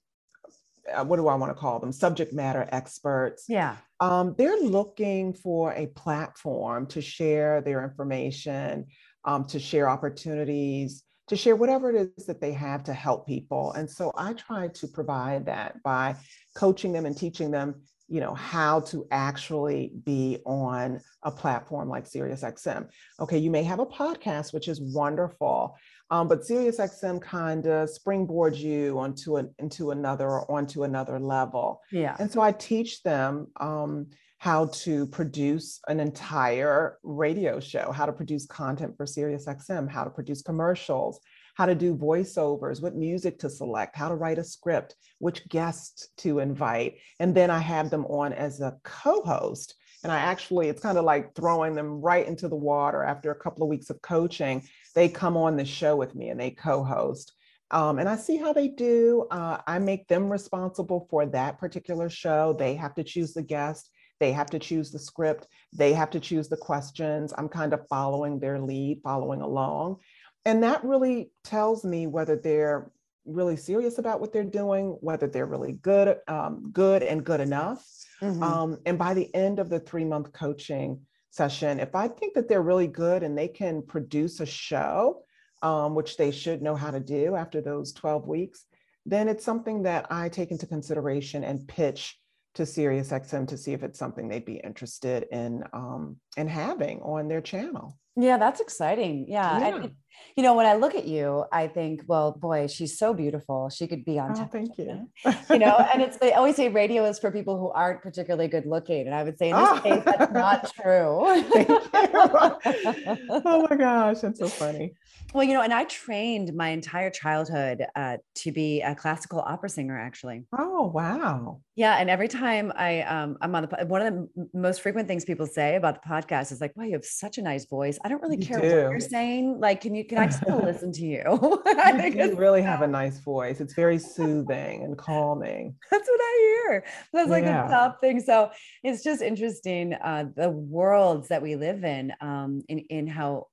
uh, 0.94 1.02
what 1.02 1.16
do 1.16 1.26
I 1.26 1.34
want 1.36 1.56
to 1.56 1.58
call 1.58 1.80
them? 1.80 1.90
Subject 1.90 2.34
matter 2.34 2.68
experts. 2.70 3.46
Yeah. 3.48 3.78
Um, 4.00 4.34
they're 4.36 4.60
looking 4.60 5.32
for 5.32 5.72
a 5.72 5.86
platform 5.86 6.84
to 6.88 7.00
share 7.00 7.62
their 7.62 7.82
information, 7.82 8.88
um, 9.24 9.46
to 9.46 9.58
share 9.58 9.88
opportunities 9.88 11.04
to 11.32 11.36
share 11.38 11.56
whatever 11.56 11.90
it 11.90 12.12
is 12.18 12.26
that 12.26 12.42
they 12.42 12.52
have 12.52 12.84
to 12.84 12.92
help 12.92 13.26
people. 13.26 13.72
And 13.72 13.90
so 13.90 14.12
I 14.18 14.34
try 14.34 14.68
to 14.68 14.86
provide 14.86 15.46
that 15.46 15.82
by 15.82 16.14
coaching 16.54 16.92
them 16.92 17.06
and 17.06 17.16
teaching 17.16 17.50
them, 17.50 17.76
you 18.06 18.20
know, 18.20 18.34
how 18.34 18.80
to 18.80 19.06
actually 19.10 19.92
be 20.04 20.40
on 20.44 21.00
a 21.22 21.30
platform 21.30 21.88
like 21.88 22.04
SiriusXM. 22.04 22.86
Okay, 23.18 23.38
you 23.38 23.50
may 23.50 23.62
have 23.62 23.78
a 23.78 23.86
podcast, 23.86 24.52
which 24.52 24.68
is 24.68 24.82
wonderful, 24.82 25.74
um, 26.10 26.28
but 26.28 26.42
SiriusXM 26.42 27.22
kind 27.22 27.66
of 27.66 27.88
springboards 27.88 28.58
you 28.58 28.98
onto 28.98 29.38
an, 29.38 29.54
into 29.58 29.90
another 29.90 30.28
or 30.28 30.50
onto 30.52 30.82
another 30.82 31.18
level. 31.18 31.80
Yeah. 31.90 32.14
And 32.18 32.30
so 32.30 32.42
I 32.42 32.52
teach 32.52 33.02
them 33.04 33.46
um, 33.58 34.08
how 34.42 34.66
to 34.66 35.06
produce 35.06 35.78
an 35.86 36.00
entire 36.00 36.98
radio 37.04 37.60
show, 37.60 37.92
how 37.92 38.04
to 38.04 38.12
produce 38.12 38.44
content 38.44 38.92
for 38.96 39.06
SiriusXM, 39.06 39.88
how 39.88 40.02
to 40.02 40.10
produce 40.10 40.42
commercials, 40.42 41.20
how 41.54 41.64
to 41.64 41.76
do 41.76 41.94
voiceovers, 41.94 42.82
what 42.82 42.96
music 42.96 43.38
to 43.38 43.48
select, 43.48 43.94
how 43.94 44.08
to 44.08 44.16
write 44.16 44.38
a 44.38 44.44
script, 44.44 44.96
which 45.20 45.48
guests 45.48 46.08
to 46.16 46.40
invite. 46.40 46.96
And 47.20 47.32
then 47.32 47.52
I 47.52 47.60
have 47.60 47.88
them 47.88 48.04
on 48.06 48.32
as 48.32 48.60
a 48.60 48.76
co 48.82 49.22
host. 49.22 49.76
And 50.02 50.10
I 50.10 50.16
actually, 50.16 50.68
it's 50.68 50.82
kind 50.82 50.98
of 50.98 51.04
like 51.04 51.36
throwing 51.36 51.76
them 51.76 52.00
right 52.00 52.26
into 52.26 52.48
the 52.48 52.56
water 52.56 53.04
after 53.04 53.30
a 53.30 53.38
couple 53.38 53.62
of 53.62 53.68
weeks 53.68 53.90
of 53.90 54.02
coaching. 54.02 54.64
They 54.96 55.08
come 55.08 55.36
on 55.36 55.56
the 55.56 55.64
show 55.64 55.94
with 55.94 56.16
me 56.16 56.30
and 56.30 56.40
they 56.40 56.50
co 56.50 56.82
host. 56.82 57.32
Um, 57.70 58.00
and 58.00 58.08
I 58.08 58.16
see 58.16 58.38
how 58.38 58.52
they 58.52 58.66
do. 58.66 59.28
Uh, 59.30 59.58
I 59.68 59.78
make 59.78 60.08
them 60.08 60.28
responsible 60.28 61.06
for 61.08 61.26
that 61.26 61.58
particular 61.58 62.10
show. 62.10 62.56
They 62.58 62.74
have 62.74 62.96
to 62.96 63.04
choose 63.04 63.34
the 63.34 63.42
guest 63.42 63.88
they 64.22 64.30
have 64.30 64.50
to 64.50 64.58
choose 64.60 64.92
the 64.92 65.00
script, 65.00 65.48
they 65.72 65.92
have 65.92 66.10
to 66.10 66.20
choose 66.20 66.48
the 66.48 66.56
questions. 66.56 67.34
I'm 67.36 67.48
kind 67.48 67.72
of 67.72 67.88
following 67.88 68.38
their 68.38 68.60
lead, 68.60 69.00
following 69.02 69.40
along. 69.40 69.96
And 70.44 70.62
that 70.62 70.84
really 70.84 71.32
tells 71.42 71.84
me 71.84 72.06
whether 72.06 72.36
they're 72.36 72.92
really 73.24 73.56
serious 73.56 73.98
about 73.98 74.20
what 74.20 74.32
they're 74.32 74.44
doing, 74.44 74.96
whether 75.00 75.26
they're 75.26 75.46
really 75.46 75.72
good, 75.72 76.18
um, 76.28 76.70
good 76.72 77.02
and 77.02 77.24
good 77.24 77.40
enough. 77.40 77.84
Mm-hmm. 78.20 78.42
Um, 78.44 78.78
and 78.86 78.96
by 78.96 79.12
the 79.12 79.32
end 79.34 79.58
of 79.58 79.68
the 79.68 79.80
three 79.80 80.04
month 80.04 80.32
coaching 80.32 81.00
session, 81.30 81.80
if 81.80 81.96
I 81.96 82.06
think 82.06 82.34
that 82.34 82.48
they're 82.48 82.62
really 82.62 82.86
good 82.86 83.24
and 83.24 83.36
they 83.36 83.48
can 83.48 83.82
produce 83.82 84.38
a 84.38 84.46
show, 84.46 85.24
um, 85.62 85.96
which 85.96 86.16
they 86.16 86.30
should 86.30 86.62
know 86.62 86.76
how 86.76 86.92
to 86.92 87.00
do 87.00 87.34
after 87.34 87.60
those 87.60 87.92
12 87.92 88.28
weeks, 88.28 88.66
then 89.04 89.28
it's 89.28 89.44
something 89.44 89.82
that 89.82 90.06
I 90.10 90.28
take 90.28 90.52
into 90.52 90.66
consideration 90.68 91.42
and 91.42 91.66
pitch 91.66 92.21
to 92.54 92.62
SiriusXM 92.62 93.48
to 93.48 93.56
see 93.56 93.72
if 93.72 93.82
it's 93.82 93.98
something 93.98 94.28
they'd 94.28 94.44
be 94.44 94.60
interested 94.62 95.26
in 95.32 95.64
um, 95.72 96.16
in 96.36 96.48
having 96.48 97.00
on 97.00 97.28
their 97.28 97.40
channel. 97.40 97.96
Yeah, 98.16 98.36
that's 98.36 98.60
exciting. 98.60 99.24
Yeah. 99.26 99.58
yeah. 99.58 99.76
And, 99.76 99.92
you 100.36 100.42
know, 100.42 100.54
when 100.54 100.66
I 100.66 100.74
look 100.74 100.94
at 100.94 101.06
you, 101.06 101.46
I 101.50 101.66
think, 101.66 102.02
well, 102.06 102.32
boy, 102.32 102.66
she's 102.66 102.98
so 102.98 103.14
beautiful. 103.14 103.70
She 103.70 103.86
could 103.86 104.04
be 104.04 104.18
on. 104.18 104.38
Oh, 104.38 104.46
thank 104.52 104.76
you. 104.76 105.08
you 105.50 105.58
know, 105.58 105.76
and 105.92 106.02
it's 106.02 106.18
they 106.18 106.34
always 106.34 106.56
say 106.56 106.68
radio 106.68 107.06
is 107.06 107.18
for 107.18 107.30
people 107.30 107.58
who 107.58 107.70
aren't 107.70 108.02
particularly 108.02 108.48
good 108.48 108.66
looking, 108.66 109.06
and 109.06 109.14
I 109.14 109.22
would 109.22 109.38
say 109.38 109.48
in 109.50 109.56
this 109.56 109.68
oh. 109.70 109.80
case 109.80 110.02
that's 110.04 110.32
not 110.32 110.70
true. 110.80 111.22
oh 113.44 113.66
my 113.70 113.76
gosh, 113.76 114.20
that's 114.20 114.40
so 114.40 114.48
funny. 114.48 114.92
Well, 115.34 115.44
you 115.44 115.54
know, 115.54 115.62
and 115.62 115.72
I 115.72 115.84
trained 115.84 116.52
my 116.54 116.68
entire 116.68 117.08
childhood 117.08 117.86
uh, 117.96 118.18
to 118.34 118.52
be 118.52 118.82
a 118.82 118.94
classical 118.94 119.40
opera 119.40 119.70
singer, 119.70 119.98
actually. 119.98 120.44
Oh, 120.56 120.88
wow. 120.88 121.62
Yeah, 121.74 121.96
and 121.96 122.10
every 122.10 122.28
time 122.28 122.70
I 122.76 123.00
um, 123.02 123.38
I'm 123.40 123.54
on 123.54 123.62
the 123.62 123.86
one 123.86 124.02
of 124.02 124.12
the 124.12 124.48
most 124.52 124.82
frequent 124.82 125.08
things 125.08 125.24
people 125.24 125.46
say 125.46 125.76
about 125.76 126.02
the 126.02 126.06
podcast 126.06 126.52
is 126.52 126.60
like, 126.60 126.76
"Wow, 126.76 126.84
you 126.84 126.92
have 126.92 127.04
such 127.06 127.38
a 127.38 127.42
nice 127.42 127.64
voice. 127.64 127.98
I 128.04 128.10
don't 128.10 128.20
really 128.20 128.36
You 128.36 128.44
care 128.46 128.60
do. 128.60 128.66
what 128.82 128.90
you're 128.90 129.00
saying. 129.00 129.58
Like, 129.58 129.80
can 129.80 129.94
you, 129.94 130.04
can 130.04 130.18
I 130.18 130.28
still 130.28 130.60
listen 130.62 130.92
to 130.92 131.02
you? 131.02 131.22
I 131.66 131.92
think 131.98 132.16
You 132.16 132.36
really 132.36 132.60
have 132.60 132.82
a 132.82 132.86
nice 132.86 133.18
voice. 133.20 133.58
It's 133.62 133.72
very 133.72 133.96
soothing 133.96 134.84
and 134.84 134.98
calming. 134.98 135.74
that's 135.90 136.06
what 136.06 136.20
I 136.20 136.62
hear. 136.68 136.84
That's 137.14 137.30
like 137.30 137.44
Yeah. 137.44 137.62
the 137.66 137.72
top 137.72 138.02
thing. 138.02 138.20
So 138.20 138.50
it's 138.84 139.02
just 139.02 139.22
interesting 139.22 139.94
uh, 139.94 140.26
the 140.36 140.50
worlds 140.50 141.28
that 141.28 141.40
we 141.40 141.56
live 141.56 141.84
in, 141.84 142.12
um, 142.20 142.60
in, 142.68 142.80
in 142.90 143.06
how 143.06 143.46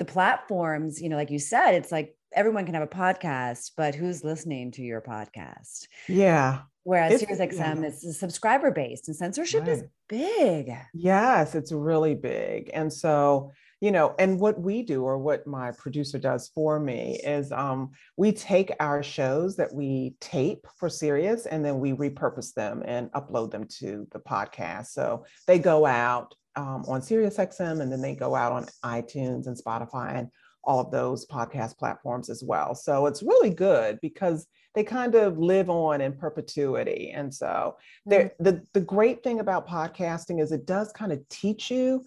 the 0.00 0.04
platforms, 0.06 1.00
you 1.00 1.10
know, 1.10 1.16
like 1.16 1.30
you 1.30 1.38
said, 1.38 1.74
it's 1.74 1.92
like 1.92 2.16
everyone 2.32 2.64
can 2.64 2.74
have 2.74 2.82
a 2.82 2.86
podcast, 2.86 3.72
but 3.76 3.94
who's 3.94 4.24
listening 4.24 4.70
to 4.72 4.82
your 4.82 5.02
podcast? 5.02 5.86
Yeah. 6.08 6.62
Whereas 6.84 7.20
It's- 7.22 7.38
SiriusXM 7.38 7.82
yeah. 7.82 7.88
is 7.88 8.18
subscriber 8.18 8.70
based 8.70 9.08
and 9.08 9.16
censorship 9.16 9.68
is 9.68 9.84
big. 10.08 10.72
Yes, 10.94 11.54
it's 11.54 11.70
really 11.70 12.14
big. 12.14 12.70
And 12.72 12.90
so, 12.90 13.52
you 13.82 13.92
know, 13.92 14.14
and 14.18 14.40
what 14.40 14.58
we 14.58 14.82
do 14.82 15.04
or 15.04 15.18
what 15.18 15.46
my 15.46 15.72
producer 15.72 16.18
does 16.18 16.50
for 16.54 16.80
me 16.80 17.20
is 17.22 17.52
um, 17.52 17.90
we 18.16 18.32
take 18.32 18.72
our 18.80 19.02
shows 19.02 19.56
that 19.56 19.72
we 19.74 20.14
tape 20.20 20.66
for 20.78 20.88
Sirius 20.88 21.44
and 21.44 21.62
then 21.62 21.78
we 21.78 21.92
repurpose 21.92 22.54
them 22.54 22.82
and 22.86 23.12
upload 23.12 23.50
them 23.50 23.66
to 23.80 24.06
the 24.12 24.18
podcast. 24.18 24.86
So 24.86 25.26
they 25.46 25.58
go 25.58 25.84
out 25.84 26.34
um, 26.56 26.84
on 26.88 27.00
SiriusXM 27.00 27.80
and 27.80 27.90
then 27.90 28.00
they 28.00 28.14
go 28.14 28.34
out 28.34 28.52
on 28.52 28.66
iTunes 28.84 29.46
and 29.46 29.56
Spotify 29.56 30.14
and 30.16 30.28
all 30.64 30.80
of 30.80 30.90
those 30.90 31.26
podcast 31.26 31.78
platforms 31.78 32.28
as 32.28 32.42
well. 32.44 32.74
So 32.74 33.06
it's 33.06 33.22
really 33.22 33.50
good 33.50 33.98
because 34.02 34.46
they 34.74 34.84
kind 34.84 35.14
of 35.14 35.38
live 35.38 35.70
on 35.70 36.00
in 36.00 36.12
perpetuity. 36.12 37.12
And 37.14 37.34
so 37.34 37.76
there 38.04 38.32
the 38.38 38.62
the 38.74 38.80
great 38.80 39.22
thing 39.22 39.40
about 39.40 39.66
podcasting 39.68 40.40
is 40.42 40.52
it 40.52 40.66
does 40.66 40.92
kind 40.92 41.12
of 41.12 41.26
teach 41.28 41.70
you 41.70 42.04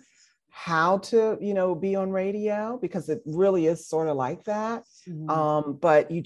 how 0.49 0.99
to 0.99 1.35
you 1.41 1.55
know 1.55 1.73
be 1.73 1.95
on 1.95 2.11
radio 2.11 2.77
because 2.79 3.09
it 3.09 3.23
really 3.25 3.65
is 3.65 3.87
sort 3.87 4.07
of 4.07 4.15
like 4.15 4.43
that 4.43 4.83
Mhm. 5.09 5.27
um 5.31 5.79
but 5.81 6.11
you 6.11 6.23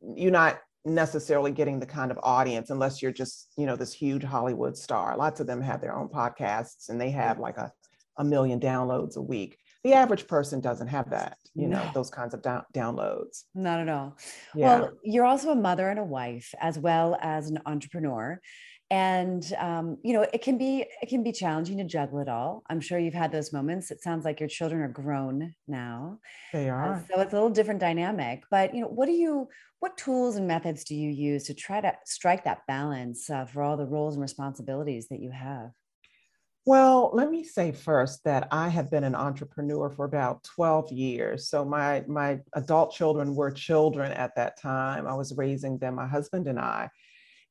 you're 0.00 0.32
not 0.32 0.58
necessarily 0.94 1.52
getting 1.52 1.78
the 1.78 1.86
kind 1.86 2.10
of 2.10 2.18
audience 2.22 2.70
unless 2.70 3.00
you're 3.02 3.12
just 3.12 3.52
you 3.56 3.66
know 3.66 3.76
this 3.76 3.92
huge 3.92 4.24
hollywood 4.24 4.76
star 4.76 5.16
lots 5.16 5.40
of 5.40 5.46
them 5.46 5.60
have 5.60 5.80
their 5.80 5.94
own 5.96 6.08
podcasts 6.08 6.88
and 6.88 7.00
they 7.00 7.10
have 7.10 7.38
like 7.38 7.56
a, 7.58 7.70
a 8.18 8.24
million 8.24 8.58
downloads 8.58 9.16
a 9.16 9.22
week 9.22 9.58
the 9.84 9.92
average 9.92 10.26
person 10.26 10.60
doesn't 10.60 10.88
have 10.88 11.10
that 11.10 11.36
you 11.54 11.68
know 11.68 11.82
No. 11.84 11.90
those 11.94 12.10
kinds 12.10 12.34
of 12.34 12.42
down, 12.42 12.64
downloads 12.74 13.44
Not 13.54 13.80
at 13.80 13.88
all. 13.88 14.16
yeah 14.54 14.80
Well, 14.80 14.90
you're 15.02 15.24
also 15.26 15.50
a 15.50 15.54
mother 15.56 15.88
and 15.88 15.98
a 15.98 16.04
wife, 16.04 16.54
as 16.60 16.78
well 16.78 17.16
as 17.20 17.48
an 17.50 17.60
entrepreneur. 17.66 18.40
And 18.90 19.44
um, 19.58 19.98
you 20.02 20.14
know, 20.14 20.26
it 20.32 20.42
can 20.42 20.56
be 20.56 20.86
it 21.02 21.08
can 21.08 21.22
be 21.22 21.32
challenging 21.32 21.76
to 21.78 21.84
juggle 21.84 22.20
it 22.20 22.28
all. 22.28 22.62
I'm 22.70 22.80
sure 22.80 22.98
you've 22.98 23.12
had 23.12 23.30
those 23.30 23.52
moments. 23.52 23.90
It 23.90 24.02
sounds 24.02 24.24
like 24.24 24.40
your 24.40 24.48
children 24.48 24.80
are 24.80 24.88
grown 24.88 25.54
now, 25.66 26.20
they 26.52 26.70
uh, 26.70 26.74
are 26.74 27.04
so 27.12 27.20
it's 27.20 27.32
a 27.32 27.36
little 27.36 27.50
different 27.50 27.80
dynamic. 27.80 28.44
But 28.50 28.74
you 28.74 28.80
know, 28.80 28.88
what 28.88 29.06
do 29.06 29.12
you 29.12 29.48
what 29.80 29.96
tools 29.96 30.36
and 30.36 30.46
methods 30.46 30.84
do 30.84 30.94
you 30.94 31.10
use 31.10 31.44
to 31.44 31.54
try 31.54 31.80
to 31.80 31.92
strike 32.04 32.44
that 32.44 32.66
balance 32.66 33.28
uh, 33.30 33.44
for 33.44 33.62
all 33.62 33.76
the 33.76 33.86
roles 33.86 34.14
and 34.14 34.22
responsibilities 34.22 35.08
that 35.08 35.20
you 35.20 35.30
have? 35.30 35.70
Well, 36.66 37.10
let 37.14 37.30
me 37.30 37.44
say 37.44 37.72
first 37.72 38.24
that 38.24 38.48
I 38.50 38.68
have 38.68 38.90
been 38.90 39.04
an 39.04 39.14
entrepreneur 39.14 39.88
for 39.88 40.04
about 40.04 40.44
12 40.44 40.92
years. 40.92 41.48
So 41.48 41.64
my 41.64 42.04
my 42.06 42.40
adult 42.54 42.92
children 42.92 43.34
were 43.34 43.50
children 43.50 44.12
at 44.12 44.34
that 44.36 44.60
time. 44.60 45.06
I 45.06 45.14
was 45.14 45.36
raising 45.36 45.78
them, 45.78 45.94
my 45.94 46.06
husband 46.06 46.46
and 46.46 46.58
I. 46.58 46.90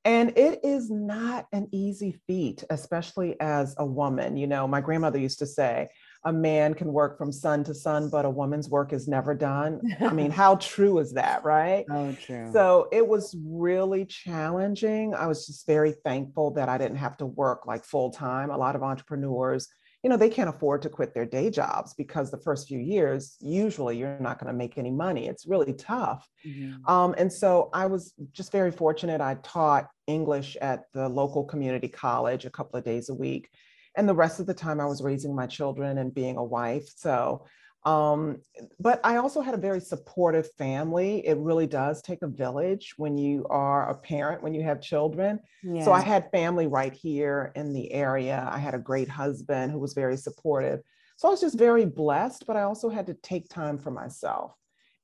And 0.08 0.38
it 0.38 0.62
is 0.64 0.90
not 0.90 1.48
an 1.52 1.68
easy 1.74 2.18
feat, 2.28 2.64
especially 2.70 3.36
as 3.42 3.76
a 3.78 3.86
woman. 3.86 4.38
You 4.38 4.48
know, 4.48 4.66
my 4.66 4.80
grandmother 4.80 5.20
used 5.20 5.40
to 5.40 5.46
say, 5.46 5.90
a 6.24 6.32
man 6.32 6.74
can 6.74 6.94
work 6.94 7.18
from 7.18 7.30
sun 7.30 7.66
to 7.66 7.74
sun, 7.74 8.10
but 8.10 8.24
a 8.24 8.30
woman's 8.30 8.70
work 8.70 8.94
is 8.94 9.10
never 9.10 9.36
done. 9.36 9.82
I 10.00 10.14
mean, 10.14 10.32
how 10.32 10.56
true 10.56 11.00
is 11.00 11.12
that, 11.14 11.44
right? 11.44 11.84
oh, 11.92 12.14
true. 12.14 12.50
So 12.54 12.88
it 12.94 13.06
was 13.06 13.36
really 13.46 14.06
challenging. 14.06 15.14
I 15.14 15.28
was 15.28 15.46
just 15.46 15.68
very 15.68 15.92
thankful 15.92 16.52
that 16.52 16.70
I 16.70 16.78
didn't 16.78 16.98
have 16.98 17.18
to 17.18 17.26
work 17.26 17.68
like 17.68 17.84
full 17.84 18.10
time. 18.10 18.50
A 18.50 18.58
lot 18.58 18.78
of 18.78 18.84
entrepreneurs, 18.84 19.68
you 20.08 20.10
know, 20.10 20.16
they 20.16 20.30
can't 20.30 20.48
afford 20.48 20.82
to 20.84 20.90
quit 20.90 21.14
their 21.14 21.26
day 21.26 21.50
jobs 21.50 21.94
because 21.94 22.32
the 22.32 22.38
first 22.38 22.70
few 22.70 22.80
years, 22.80 23.36
usually 23.42 23.98
you're 23.98 24.18
not 24.22 24.40
going 24.40 24.48
to 24.48 24.58
make 24.58 24.78
any 24.78 24.90
money. 24.90 25.28
It's 25.28 25.46
really 25.46 25.74
tough. 25.74 26.26
Mhm. 26.46 26.88
Um, 26.88 27.14
and 27.18 27.32
so 27.32 27.70
I 27.74 27.88
was 27.88 28.14
just 28.32 28.54
very 28.54 28.72
fortunate. 28.72 29.20
I 29.20 29.36
taught 29.44 29.90
English 30.08 30.56
at 30.62 30.84
the 30.94 31.10
local 31.10 31.44
community 31.44 31.90
college 31.90 32.46
a 32.46 32.50
couple 32.50 32.80
of 32.80 32.86
days 32.86 33.10
a 33.10 33.14
week. 33.14 33.50
And 33.98 34.08
the 34.08 34.16
rest 34.16 34.40
of 34.40 34.46
the 34.46 34.54
time, 34.54 34.80
I 34.80 34.86
was 34.86 35.04
raising 35.04 35.36
my 35.36 35.46
children 35.46 35.98
and 35.98 36.14
being 36.14 36.38
a 36.38 36.44
wife. 36.58 36.88
So, 36.96 37.46
um, 37.86 38.42
but 38.80 39.00
I 39.04 39.18
also 39.18 39.42
had 39.42 39.54
a 39.54 39.58
very 39.58 39.80
supportive 39.80 40.52
family. 40.58 41.26
It 41.26 41.38
really 41.38 41.68
does 41.68 42.02
take 42.02 42.22
a 42.22 42.28
village 42.28 42.94
when 42.98 43.18
you 43.18 43.46
are 43.50 43.90
a 43.90 43.98
parent, 43.98 44.44
when 44.44 44.54
you 44.54 44.64
have 44.64 44.82
children. 44.82 45.40
So 45.78 45.92
I 45.94 46.02
had 46.02 46.32
family 46.32 46.68
right 46.68 46.94
here 46.94 47.52
in 47.56 47.72
the 47.74 47.92
area. 47.94 48.48
I 48.52 48.58
had 48.58 48.74
a 48.74 48.80
great 48.80 49.08
husband 49.10 49.72
who 49.72 49.80
was 49.80 49.94
very 49.94 50.18
supportive. 50.18 50.82
So 51.18 51.28
I 51.28 51.32
was 51.32 51.42
just 51.42 51.58
very 51.58 51.86
blessed, 51.86 52.46
but 52.46 52.58
I 52.58 52.64
also 52.64 52.90
had 52.90 53.06
to 53.08 53.14
take 53.14 53.48
time 53.50 53.78
for 53.78 53.92
myself. 53.92 54.56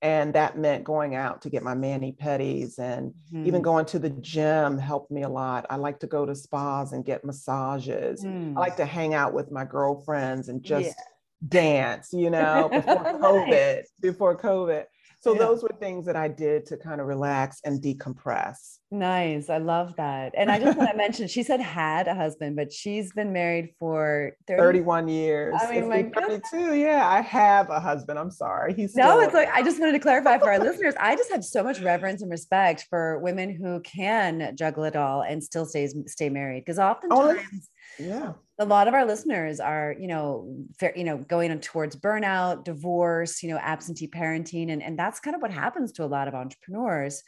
And 0.02 0.36
that 0.36 0.58
meant 0.58 0.84
going 0.84 1.16
out 1.16 1.42
to 1.44 1.50
get 1.50 1.64
my 1.64 1.74
mani 1.76 2.12
pedis 2.14 2.78
and 2.78 3.14
even 3.44 3.62
Mhm. 3.62 3.64
going 3.64 3.86
to 3.88 4.00
the 4.00 4.10
gym 4.10 4.78
helped 4.78 5.12
me 5.12 5.22
a 5.24 5.30
lot. 5.30 5.66
I 5.70 5.78
like 5.78 6.00
to 6.02 6.08
go 6.08 6.26
to 6.26 6.36
spas 6.36 6.92
and 6.92 7.06
get 7.06 7.24
massages. 7.24 8.26
Mm. 8.26 8.56
I 8.56 8.60
like 8.60 8.76
to 8.78 8.86
hang 8.86 9.14
out 9.14 9.34
with 9.34 9.52
my 9.52 9.64
girlfriends 9.66 10.50
and 10.50 10.64
just 10.64 10.96
Yeah. 10.96 11.13
Dance, 11.48 12.10
you 12.14 12.30
know, 12.30 12.70
before 12.72 13.04
Nice. 13.04 13.16
COVID, 13.22 13.82
before 14.02 14.38
COVID. 14.38 14.86
So 15.22 15.32
Yeah. 15.32 15.40
those 15.40 15.64
were 15.64 15.72
things 15.80 16.06
that 16.08 16.18
I 16.18 16.28
did 16.28 16.66
to 16.66 16.76
kind 16.76 17.00
of 17.00 17.08
relax 17.08 17.62
and 17.64 17.82
decompress. 17.82 18.80
Nice. 18.92 19.50
I 19.50 19.58
love 19.58 19.96
that. 19.96 20.34
And 20.36 20.52
I 20.52 20.60
just 20.60 20.78
want 20.78 20.92
to 20.92 20.98
mention, 21.06 21.30
she 21.30 21.44
said 21.44 21.62
had 21.62 22.10
a 22.10 22.14
husband, 22.14 22.58
but 22.58 22.74
she's 22.74 23.14
been 23.14 23.32
married 23.32 23.70
for 23.80 24.34
30. 24.48 24.62
31 24.62 25.08
years. 25.08 25.56
I 25.58 25.72
mean, 25.72 25.88
my 25.88 26.02
been 26.04 26.12
32. 26.12 26.76
Yeah, 26.76 27.08
I 27.08 27.22
have 27.22 27.70
a 27.70 27.80
husband. 27.80 28.20
I'm 28.20 28.32
sorry. 28.32 28.74
He's 28.74 28.96
No, 28.96 29.22
it's 29.22 29.34
like, 29.34 29.48
I 29.54 29.64
just 29.64 29.80
wanted 29.80 29.94
to 29.94 30.00
clarify 30.00 30.38
for 30.40 30.52
our 30.52 30.60
listeners. 30.68 30.94
I 31.00 31.16
just 31.16 31.32
have 31.32 31.46
so 31.46 31.64
much 31.64 31.80
reverence 31.80 32.22
and 32.22 32.30
respect 32.30 32.88
for 32.90 33.20
women 33.20 33.50
who 33.56 33.80
can 33.80 34.54
juggle 34.58 34.84
it 34.84 34.98
all 34.98 35.22
and 35.22 35.42
still 35.42 35.66
stays, 35.66 35.96
stay 36.08 36.28
married. 36.28 36.66
Because 36.66 36.80
oftentimes 36.80 37.70
yeah. 38.00 38.34
a 38.60 38.66
lot 38.66 38.88
of 38.88 38.94
our 38.94 39.06
listeners 39.06 39.60
are, 39.60 39.96
you 40.00 40.08
know, 40.08 40.56
fair, 40.80 40.94
you 40.96 41.04
know, 41.04 41.18
going 41.18 41.52
on 41.52 41.60
towards 41.60 41.96
burnout, 41.96 42.64
divorce, 42.64 43.44
you 43.44 43.50
know, 43.50 43.58
absentee 43.58 44.08
parenting. 44.08 44.72
And, 44.72 44.82
and 44.84 44.98
that's 44.98 45.20
kind 45.20 45.36
of 45.36 45.42
what 45.42 45.52
happens 45.52 45.92
to 45.94 46.04
a 46.04 46.06
lot 46.06 46.28
of 46.28 46.34
entrepreneurs. 46.34 47.24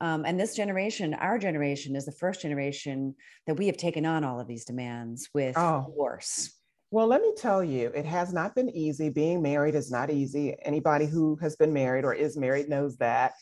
Um, 0.00 0.24
and 0.24 0.38
this 0.38 0.54
generation, 0.54 1.14
our 1.14 1.38
generation, 1.38 1.96
is 1.96 2.04
the 2.06 2.12
first 2.12 2.40
generation 2.42 3.14
that 3.46 3.56
we 3.56 3.66
have 3.66 3.76
taken 3.76 4.06
on 4.06 4.22
all 4.24 4.38
of 4.38 4.46
these 4.46 4.64
demands 4.64 5.28
with 5.34 5.56
Oh. 5.58 5.86
divorce. 5.88 6.54
Well, 6.90 7.06
let 7.06 7.20
me 7.20 7.34
tell 7.36 7.62
you, 7.62 7.88
it 7.94 8.06
has 8.06 8.32
not 8.32 8.54
been 8.54 8.70
easy. 8.70 9.10
Being 9.10 9.42
married 9.42 9.74
is 9.74 9.90
not 9.90 10.08
easy. 10.10 10.56
Anybody 10.62 11.04
who 11.06 11.36
has 11.42 11.54
been 11.56 11.72
married 11.72 12.04
or 12.04 12.14
is 12.14 12.36
married 12.36 12.68
knows 12.68 12.96
that. 12.96 13.32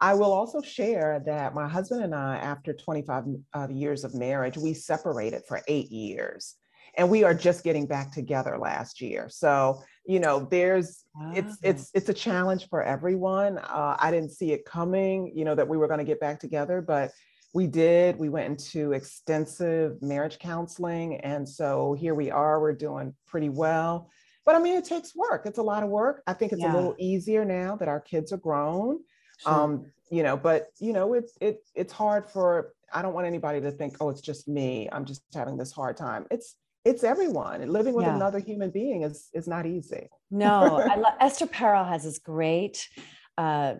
I 0.00 0.14
will 0.14 0.32
also 0.32 0.60
share 0.60 1.22
that 1.26 1.54
my 1.54 1.68
husband 1.68 2.02
and 2.02 2.14
I, 2.14 2.36
after 2.36 2.72
25 2.72 3.24
uh, 3.54 3.68
years 3.70 4.04
of 4.04 4.14
marriage, 4.14 4.56
we 4.58 4.74
separated 4.74 5.42
for 5.46 5.60
eight 5.68 5.90
years. 5.90 6.56
And 6.96 7.10
we 7.10 7.24
are 7.24 7.34
just 7.34 7.64
getting 7.64 7.86
back 7.86 8.12
together 8.12 8.56
last 8.58 9.00
year. 9.00 9.28
So, 9.28 9.82
you 10.06 10.20
know, 10.20 10.46
there's 10.48 11.04
it's 11.32 11.48
Wow. 11.54 11.56
it's 11.62 11.90
it's 11.94 12.08
a 12.08 12.14
challenge 12.14 12.68
for 12.68 12.82
everyone. 12.82 13.58
Uh, 13.58 13.96
I 13.98 14.10
didn't 14.12 14.30
see 14.30 14.52
it 14.52 14.64
coming, 14.64 15.32
you 15.34 15.44
know, 15.44 15.54
that 15.56 15.66
we 15.66 15.76
were 15.76 15.88
going 15.88 15.98
to 15.98 16.04
get 16.04 16.20
back 16.20 16.38
together, 16.38 16.80
but 16.80 17.10
we 17.52 17.66
did. 17.66 18.16
We 18.16 18.28
went 18.28 18.46
into 18.46 18.92
extensive 18.92 20.00
marriage 20.02 20.38
counseling, 20.38 21.16
and 21.20 21.48
so 21.48 21.94
here 21.94 22.14
we 22.14 22.30
are. 22.30 22.60
We're 22.60 22.72
doing 22.74 23.14
pretty 23.26 23.48
well. 23.48 24.10
But 24.44 24.54
I 24.54 24.58
mean, 24.60 24.76
it 24.76 24.84
takes 24.84 25.16
work. 25.16 25.46
It's 25.46 25.58
a 25.58 25.62
lot 25.62 25.82
of 25.82 25.88
work. 25.88 26.22
I 26.26 26.32
think 26.34 26.52
it's 26.52 26.62
Yeah. 26.62 26.72
a 26.72 26.76
little 26.76 26.94
easier 26.98 27.44
now 27.44 27.74
that 27.76 27.88
our 27.88 28.00
kids 28.00 28.32
are 28.32 28.36
grown. 28.38 29.00
Sure. 29.38 29.52
Um, 29.52 29.86
you 30.10 30.22
know, 30.22 30.36
but 30.36 30.66
you 30.78 30.92
know, 30.92 31.14
it's 31.14 31.32
it 31.40 31.60
it's 31.74 31.92
hard 31.92 32.26
for. 32.28 32.72
I 32.92 33.02
don't 33.02 33.14
want 33.14 33.26
anybody 33.26 33.60
to 33.60 33.72
think, 33.72 33.96
oh, 34.00 34.08
it's 34.10 34.20
just 34.20 34.46
me. 34.46 34.88
I'm 34.92 35.04
just 35.04 35.22
having 35.34 35.56
this 35.56 35.72
hard 35.72 35.96
time. 35.96 36.26
It's 36.30 36.54
it's 36.84 37.02
everyone. 37.02 37.60
And 37.62 37.72
living 37.72 37.94
with 37.94 38.04
Yeah. 38.06 38.14
another 38.14 38.38
human 38.38 38.70
being 38.70 39.02
is 39.02 39.28
is 39.32 39.48
not 39.48 39.66
easy. 39.66 40.08
No, 40.30 40.76
I 40.90 40.96
lo- 40.96 41.08
Esther 41.20 41.46
Perel 41.46 41.88
has 41.88 42.04
this 42.04 42.18
great 42.18 42.88
uh, 43.36 43.74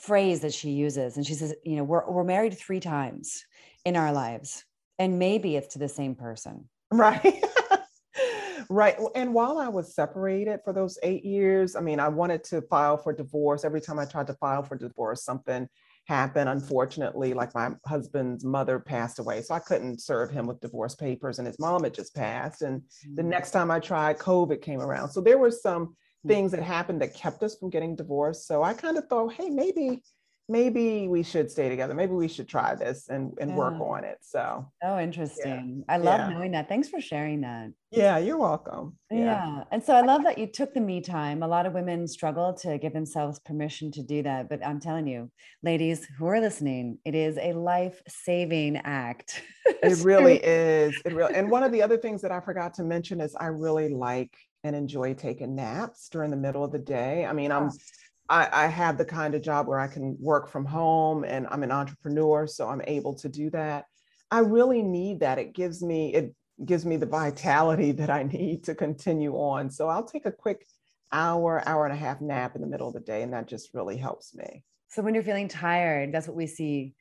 phrase 0.00 0.40
that 0.40 0.54
she 0.54 0.70
uses, 0.70 1.16
and 1.16 1.26
she 1.26 1.34
says, 1.34 1.54
"You 1.64 1.76
know, 1.76 1.84
we're 1.84 2.08
we're 2.08 2.24
married 2.24 2.56
three 2.56 2.80
times 2.80 3.44
in 3.84 3.96
our 3.96 4.12
lives, 4.12 4.64
and 4.98 5.18
maybe 5.18 5.56
it's 5.56 5.72
to 5.74 5.78
the 5.80 5.88
same 5.88 6.14
person." 6.14 6.68
Right. 6.92 7.42
right. 8.70 8.96
And 9.14 9.34
while 9.34 9.58
I 9.58 9.68
was 9.68 9.94
separated 9.94 10.60
for 10.64 10.72
those 10.72 10.98
eight 11.02 11.24
years, 11.24 11.76
I 11.76 11.80
mean, 11.80 12.00
I 12.00 12.08
wanted 12.08 12.44
to 12.44 12.62
file 12.62 12.96
for 12.96 13.12
divorce. 13.12 13.64
Every 13.64 13.80
time 13.80 13.98
I 13.98 14.04
tried 14.04 14.26
to 14.28 14.34
file 14.34 14.62
for 14.62 14.76
divorce, 14.76 15.24
something 15.24 15.68
happened. 16.06 16.48
Unfortunately, 16.48 17.34
like 17.34 17.54
my 17.54 17.70
husband's 17.86 18.44
mother 18.44 18.78
passed 18.78 19.18
away. 19.18 19.42
So 19.42 19.54
I 19.54 19.58
couldn't 19.58 20.00
serve 20.00 20.30
him 20.30 20.46
with 20.46 20.60
divorce 20.60 20.94
papers, 20.94 21.38
and 21.38 21.46
his 21.46 21.58
mom 21.58 21.84
had 21.84 21.94
just 21.94 22.14
passed. 22.14 22.62
And 22.62 22.82
the 23.16 23.22
Mm. 23.22 23.26
next 23.26 23.50
time 23.50 23.70
I 23.70 23.80
tried, 23.80 24.18
COVID 24.18 24.62
came 24.62 24.80
around. 24.80 25.10
So 25.10 25.20
there 25.20 25.38
were 25.38 25.50
some 25.50 25.96
things 26.28 26.50
that 26.52 26.62
happened 26.62 27.00
that 27.02 27.14
kept 27.14 27.42
us 27.42 27.56
from 27.56 27.70
getting 27.70 27.96
divorced. 27.96 28.46
So 28.46 28.62
I 28.62 28.72
kind 28.74 28.98
of 28.98 29.06
thought, 29.08 29.32
hey, 29.32 29.50
maybe 29.50 30.02
maybe 30.48 31.08
we 31.08 31.22
should 31.22 31.50
stay 31.50 31.68
together. 31.68 31.94
Maybe 31.94 32.12
we 32.12 32.28
should 32.28 32.48
try 32.48 32.74
this 32.74 33.08
and, 33.08 33.32
and 33.40 33.50
yeah. 33.50 33.56
work 33.56 33.80
on 33.80 34.04
it. 34.04 34.18
So, 34.20 34.70
oh, 34.82 34.98
interesting. 34.98 35.84
Yeah. 35.88 35.94
I 35.94 35.98
love 35.98 36.20
yeah. 36.20 36.28
knowing 36.28 36.52
that. 36.52 36.68
Thanks 36.68 36.88
for 36.88 37.00
sharing 37.00 37.40
that. 37.40 37.72
Yeah, 37.90 38.18
you're 38.18 38.38
welcome. 38.38 38.96
Yeah. 39.10 39.64
And 39.72 39.82
so 39.82 39.94
I 39.94 40.02
love 40.02 40.22
that 40.24 40.38
you 40.38 40.46
took 40.46 40.74
the 40.74 40.80
me 40.80 41.00
time. 41.00 41.42
A 41.42 41.48
lot 41.48 41.66
of 41.66 41.72
women 41.72 42.06
struggle 42.06 42.52
to 42.54 42.78
give 42.78 42.92
themselves 42.92 43.38
permission 43.40 43.90
to 43.92 44.02
do 44.02 44.22
that. 44.22 44.48
But 44.48 44.64
I'm 44.64 44.80
telling 44.80 45.06
you, 45.06 45.30
ladies 45.62 46.06
who 46.18 46.26
are 46.26 46.40
listening, 46.40 46.98
it 47.04 47.14
is 47.14 47.38
a 47.38 47.52
life 47.52 48.00
saving 48.06 48.76
act. 48.78 49.42
it 49.66 50.04
really 50.04 50.40
is. 50.42 51.00
It 51.04 51.12
really, 51.12 51.34
and 51.34 51.50
one 51.50 51.64
of 51.64 51.72
the 51.72 51.82
other 51.82 51.96
things 51.96 52.22
that 52.22 52.30
I 52.30 52.40
forgot 52.40 52.74
to 52.74 52.84
mention 52.84 53.20
is 53.20 53.34
I 53.34 53.46
really 53.46 53.88
like 53.88 54.36
and 54.64 54.74
enjoy 54.74 55.14
taking 55.14 55.54
naps 55.54 56.08
during 56.08 56.30
the 56.30 56.36
middle 56.36 56.64
of 56.64 56.72
the 56.72 56.78
day. 56.78 57.24
I 57.24 57.32
mean, 57.32 57.52
I'm 57.52 57.70
I, 58.28 58.48
I 58.64 58.66
have 58.66 58.98
the 58.98 59.04
kind 59.04 59.34
of 59.34 59.42
job 59.42 59.66
where 59.66 59.78
I 59.78 59.86
can 59.86 60.16
work 60.20 60.48
from 60.48 60.64
home 60.64 61.24
and 61.24 61.46
I'm 61.50 61.62
an 61.62 61.72
entrepreneur, 61.72 62.46
so 62.46 62.68
I'm 62.68 62.82
able 62.86 63.14
to 63.14 63.28
do 63.28 63.50
that. 63.50 63.84
I 64.30 64.40
really 64.40 64.82
need 64.82 65.20
that. 65.20 65.38
It 65.38 65.54
gives 65.54 65.82
me 65.82 66.14
it 66.14 66.34
gives 66.64 66.84
me 66.84 66.96
the 66.96 67.06
vitality 67.06 67.92
that 68.00 68.10
I 68.10 68.24
need 68.24 68.64
to 68.64 68.74
continue 68.74 69.34
on. 69.34 69.70
So 69.70 69.88
I'll 69.88 70.06
take 70.06 70.26
a 70.26 70.32
quick 70.32 70.66
hour, 71.12 71.62
hour 71.66 71.86
and 71.86 71.94
a 71.94 71.98
half 71.98 72.20
nap 72.20 72.56
in 72.56 72.60
the 72.60 72.66
middle 72.66 72.88
of 72.88 72.94
the 72.94 73.00
day, 73.00 73.22
and 73.22 73.32
that 73.32 73.46
just 73.46 73.74
really 73.74 73.96
helps 73.96 74.34
me. 74.34 74.64
So 74.88 75.02
when 75.02 75.14
you're 75.14 75.22
feeling 75.22 75.48
tired, 75.48 76.12
that's 76.12 76.26
what 76.26 76.36
we 76.36 76.46
see 76.46 76.94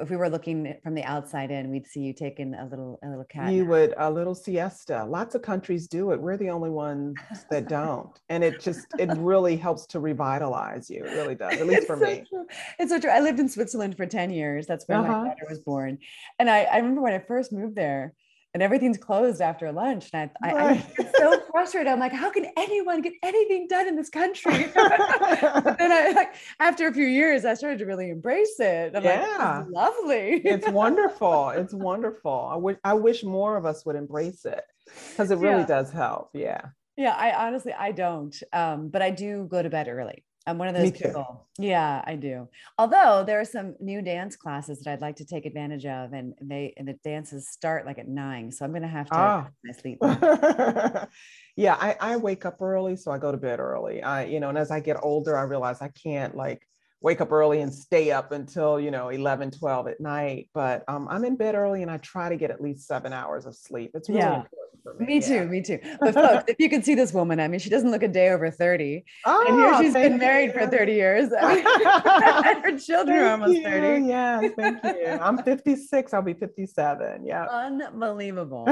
if 0.00 0.10
we 0.10 0.16
were 0.16 0.28
looking 0.28 0.74
from 0.82 0.94
the 0.94 1.04
outside 1.04 1.50
in, 1.50 1.70
we'd 1.70 1.86
see 1.86 2.00
you 2.00 2.12
taking 2.12 2.54
a 2.54 2.66
little 2.66 2.98
a 3.02 3.08
little 3.08 3.24
cat. 3.24 3.52
You 3.52 3.62
nap. 3.62 3.70
would 3.70 3.94
a 3.96 4.10
little 4.10 4.34
siesta. 4.34 5.04
Lots 5.04 5.34
of 5.34 5.42
countries 5.42 5.86
do 5.86 6.12
it. 6.12 6.20
We're 6.20 6.36
the 6.36 6.50
only 6.50 6.70
ones 6.70 7.16
that 7.50 7.68
don't, 7.68 8.18
and 8.28 8.42
it 8.42 8.60
just 8.60 8.86
it 8.98 9.10
really 9.18 9.56
helps 9.56 9.86
to 9.86 10.00
revitalize 10.00 10.88
you. 10.88 11.04
It 11.04 11.12
really 11.12 11.34
does. 11.34 11.54
At 11.54 11.66
least 11.66 11.86
for 11.86 11.98
so 11.98 12.04
me. 12.04 12.24
True. 12.28 12.46
It's 12.78 12.90
so 12.90 12.98
true. 12.98 13.10
I 13.10 13.20
lived 13.20 13.40
in 13.40 13.48
Switzerland 13.48 13.96
for 13.96 14.06
ten 14.06 14.30
years. 14.30 14.66
That's 14.66 14.86
where 14.86 14.98
uh-huh. 14.98 15.08
my 15.08 15.28
daughter 15.28 15.46
was 15.48 15.60
born, 15.60 15.98
and 16.38 16.48
I, 16.48 16.62
I 16.62 16.76
remember 16.78 17.02
when 17.02 17.14
I 17.14 17.18
first 17.18 17.52
moved 17.52 17.76
there 17.76 18.14
and 18.54 18.62
everything's 18.62 18.98
closed 18.98 19.40
after 19.40 19.72
lunch. 19.72 20.10
And 20.12 20.30
I, 20.42 20.52
right. 20.52 20.64
I, 20.64 20.70
I, 20.70 21.02
get 21.02 21.16
so 21.16 21.40
frustrated. 21.50 21.90
I'm 21.90 21.98
like, 21.98 22.12
how 22.12 22.30
can 22.30 22.46
anyone 22.56 23.00
get 23.00 23.14
anything 23.22 23.66
done 23.66 23.88
in 23.88 23.96
this 23.96 24.10
country? 24.10 24.70
but 24.74 25.78
then 25.78 25.92
I, 25.92 26.12
like, 26.14 26.34
after 26.60 26.86
a 26.86 26.92
few 26.92 27.06
years, 27.06 27.44
I 27.44 27.54
started 27.54 27.78
to 27.78 27.86
really 27.86 28.10
embrace 28.10 28.58
it. 28.58 28.94
I'm 28.94 29.02
yeah. 29.02 29.64
Like, 29.66 29.74
lovely. 29.74 30.42
it's 30.44 30.68
wonderful. 30.68 31.50
It's 31.50 31.74
wonderful. 31.90 32.48
I 32.52 32.56
wish, 32.56 32.76
I 32.84 32.94
wish 32.94 33.24
more 33.24 33.56
of 33.56 33.64
us 33.64 33.86
would 33.86 33.96
embrace 33.96 34.44
it 34.44 34.64
because 35.10 35.30
it 35.30 35.38
really 35.38 35.60
yeah. 35.60 35.66
does 35.66 35.90
help. 35.90 36.30
Yeah. 36.34 36.60
Yeah. 36.96 37.14
I 37.16 37.46
honestly, 37.46 37.72
I 37.72 37.92
don't, 37.92 38.36
um, 38.52 38.88
but 38.88 39.00
I 39.00 39.10
do 39.10 39.46
go 39.50 39.62
to 39.62 39.70
bed 39.70 39.88
early. 39.88 40.24
I'm 40.46 40.58
one 40.58 40.68
of 40.68 40.74
those 40.74 40.90
people. 40.92 41.46
Yeah, 41.58 42.02
I 42.04 42.16
do. 42.16 42.48
Although 42.78 43.24
there 43.26 43.40
are 43.40 43.44
some 43.44 43.74
new 43.80 44.02
dance 44.02 44.36
classes 44.36 44.80
that 44.80 44.92
I'd 44.92 45.00
like 45.00 45.16
to 45.16 45.24
take 45.24 45.46
advantage 45.46 45.86
of, 45.86 46.12
and 46.12 46.34
they 46.40 46.74
and 46.76 46.88
the 46.88 46.98
dances 47.04 47.48
start 47.48 47.86
like 47.86 47.98
at 47.98 48.08
nine, 48.08 48.50
so 48.50 48.64
I'm 48.64 48.72
gonna 48.72 48.88
have 48.88 49.06
to 49.06 49.16
ah. 49.16 49.48
my 49.64 49.72
sleep. 49.72 49.98
yeah, 51.56 51.76
I, 51.80 51.96
I 52.00 52.16
wake 52.16 52.44
up 52.44 52.60
early, 52.60 52.96
so 52.96 53.10
I 53.10 53.18
go 53.18 53.30
to 53.30 53.38
bed 53.38 53.60
early. 53.60 54.02
I 54.02 54.24
you 54.24 54.40
know, 54.40 54.48
and 54.48 54.58
as 54.58 54.70
I 54.70 54.80
get 54.80 54.96
older, 55.02 55.36
I 55.36 55.42
realize 55.42 55.80
I 55.80 55.88
can't 55.88 56.36
like 56.36 56.66
wake 57.02 57.20
up 57.20 57.32
early 57.32 57.60
and 57.60 57.72
stay 57.72 58.10
up 58.10 58.32
until 58.32 58.80
you 58.80 58.90
know 58.90 59.08
11 59.08 59.50
12 59.50 59.88
at 59.88 60.00
night 60.00 60.48
but 60.54 60.84
um, 60.88 61.08
i'm 61.10 61.24
in 61.24 61.36
bed 61.36 61.54
early 61.54 61.82
and 61.82 61.90
i 61.90 61.96
try 61.98 62.28
to 62.28 62.36
get 62.36 62.50
at 62.50 62.60
least 62.60 62.86
seven 62.86 63.12
hours 63.12 63.44
of 63.44 63.56
sleep 63.56 63.90
it's 63.94 64.08
really 64.08 64.20
yeah. 64.20 64.36
important 64.36 64.61
me. 64.98 65.06
Me 65.06 65.20
too, 65.20 65.34
yeah. 65.34 65.44
me 65.44 65.62
too. 65.62 65.78
But 66.00 66.14
folks, 66.14 66.44
if 66.48 66.56
you 66.58 66.68
can 66.68 66.82
see 66.82 66.94
this 66.94 67.12
woman, 67.12 67.40
I 67.40 67.48
mean, 67.48 67.60
she 67.60 67.70
doesn't 67.70 67.90
look 67.90 68.02
a 68.02 68.08
day 68.08 68.30
over 68.30 68.50
30. 68.50 69.04
Oh, 69.24 69.44
and 69.46 69.56
here 69.56 69.68
ah, 69.68 69.80
she's 69.80 69.92
been 69.92 70.18
married 70.18 70.52
you. 70.54 70.60
for 70.60 70.66
30 70.66 70.92
years. 70.92 71.30
I 71.40 72.52
mean, 72.54 72.62
her 72.62 72.78
children 72.78 73.16
thank 73.16 73.26
are 73.26 73.30
almost 73.30 73.54
you. 73.54 73.62
30. 73.62 74.06
Yes, 74.06 74.52
thank 74.56 74.84
you. 74.84 75.06
I'm 75.06 75.38
56. 75.44 76.14
I'll 76.14 76.22
be 76.22 76.34
57. 76.34 77.26
Yeah. 77.26 77.46
Unbelievable. 77.46 78.64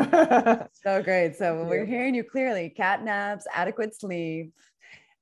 so 0.73 1.03
great. 1.03 1.37
So 1.37 1.65
we're 1.65 1.87
hearing 1.87 2.15
you 2.15 2.25
clearly. 2.25 2.71
Cat 2.71 3.05
naps, 3.05 3.47
adequate 3.53 3.99
sleep, 3.99 4.53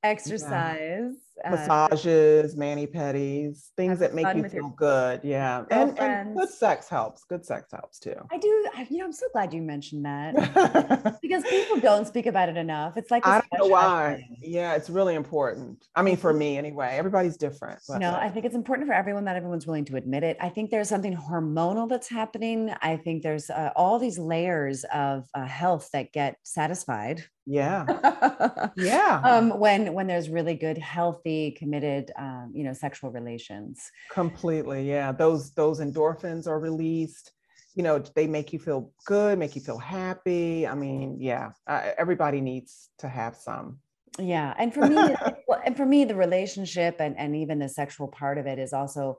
exercise. 0.03 1.13
Yeah 1.13 1.28
uh, 1.45 1.51
massages, 1.51 2.57
mani 2.57 2.87
pedis, 2.87 3.71
things 3.77 3.99
that 3.99 4.15
make 4.15 4.35
you 4.35 4.49
feel 4.49 4.69
good. 4.77 5.21
Yeah. 5.23 5.65
And, 5.71 5.99
and, 5.99 6.37
good 6.37 6.49
sex 6.49 6.89
helps. 6.89 7.25
Good 7.25 7.45
sex 7.45 7.71
helps 7.73 7.99
too. 7.99 8.15
I 8.31 8.39
do. 8.39 8.69
I, 8.75 8.87
you 8.91 8.99
know, 8.99 9.05
I'm 9.05 9.13
so 9.13 9.27
glad 9.33 9.53
you 9.53 9.63
mentioned 9.63 10.05
that 10.05 11.19
because 11.23 11.45
people 11.45 11.81
don't 11.81 12.07
speak 12.07 12.27
about 12.27 12.49
it 12.49 12.57
enough. 12.57 12.97
It's 12.97 13.11
like, 13.11 13.27
I 13.27 13.41
don't 13.41 13.69
know 13.69 13.73
why. 13.73 14.25
Thing. 14.29 14.37
Yeah. 14.41 14.75
It's 14.75 14.91
really 14.91 15.15
important. 15.15 15.87
I 15.95 16.03
mean, 16.03 16.17
for 16.17 16.33
me 16.33 16.59
anyway, 16.59 16.97
everybody's 16.99 17.37
different. 17.37 17.81
But, 17.89 17.99
no, 17.99 18.15
I 18.15 18.29
think 18.29 18.45
it's 18.45 18.57
important 18.57 18.89
for 18.89 18.95
everyone 18.95 19.25
that 19.27 19.37
everyone's 19.37 19.67
willing 19.67 19.85
to 19.87 19.97
admit 19.97 20.23
it. 20.23 20.37
I 20.41 20.49
think 20.49 20.71
there's 20.71 20.89
something 20.89 21.17
hormonal 21.17 21.89
that's 21.89 22.09
happening. 22.09 22.73
I 22.83 22.97
think 22.97 23.23
there's 23.23 23.51
uh, 23.51 23.71
all 23.77 23.99
these 23.99 24.19
layers 24.19 24.85
of 24.93 25.29
uh, 25.35 25.45
health 25.45 25.91
that 25.93 26.13
get 26.13 26.37
satisfied 26.43 27.25
yeah 27.49 28.69
yeah 28.77 29.23
um 29.25 29.59
when 29.59 29.95
when 29.95 30.07
there's 30.07 30.29
really 30.29 30.55
good 30.55 30.77
healthy 30.77 31.28
committed 31.59 32.13
um 32.19 32.53
you 32.55 32.65
know 32.65 32.73
sexual 32.73 33.11
relations. 33.11 33.91
Completely 34.11 34.89
yeah. 34.89 35.13
Those 35.13 35.53
those 35.53 35.81
endorphins 35.81 36.47
are 36.47 36.61
released. 36.61 37.33
You 37.75 37.83
know 37.83 37.99
they 38.17 38.27
make 38.27 38.53
you 38.53 38.59
feel 38.59 38.93
good 39.07 39.39
make 39.39 39.55
you 39.57 39.63
feel 39.63 39.79
happy. 39.79 40.67
I 40.67 40.75
mean 40.75 41.19
yeah 41.21 41.51
uh, 41.67 41.91
everybody 41.97 42.41
needs 42.41 42.91
to 42.99 43.09
have 43.09 43.37
some. 43.37 43.79
Yeah 44.19 44.55
and 44.59 44.73
for 44.75 44.87
me 44.87 44.97
and 45.65 45.77
for 45.77 45.87
me 45.87 46.05
the 46.05 46.17
relationship 46.17 46.97
and 47.01 47.17
and 47.19 47.37
even 47.37 47.59
the 47.59 47.69
sexual 47.69 48.09
part 48.09 48.39
of 48.39 48.47
it 48.47 48.59
is 48.59 48.73
also 48.73 49.19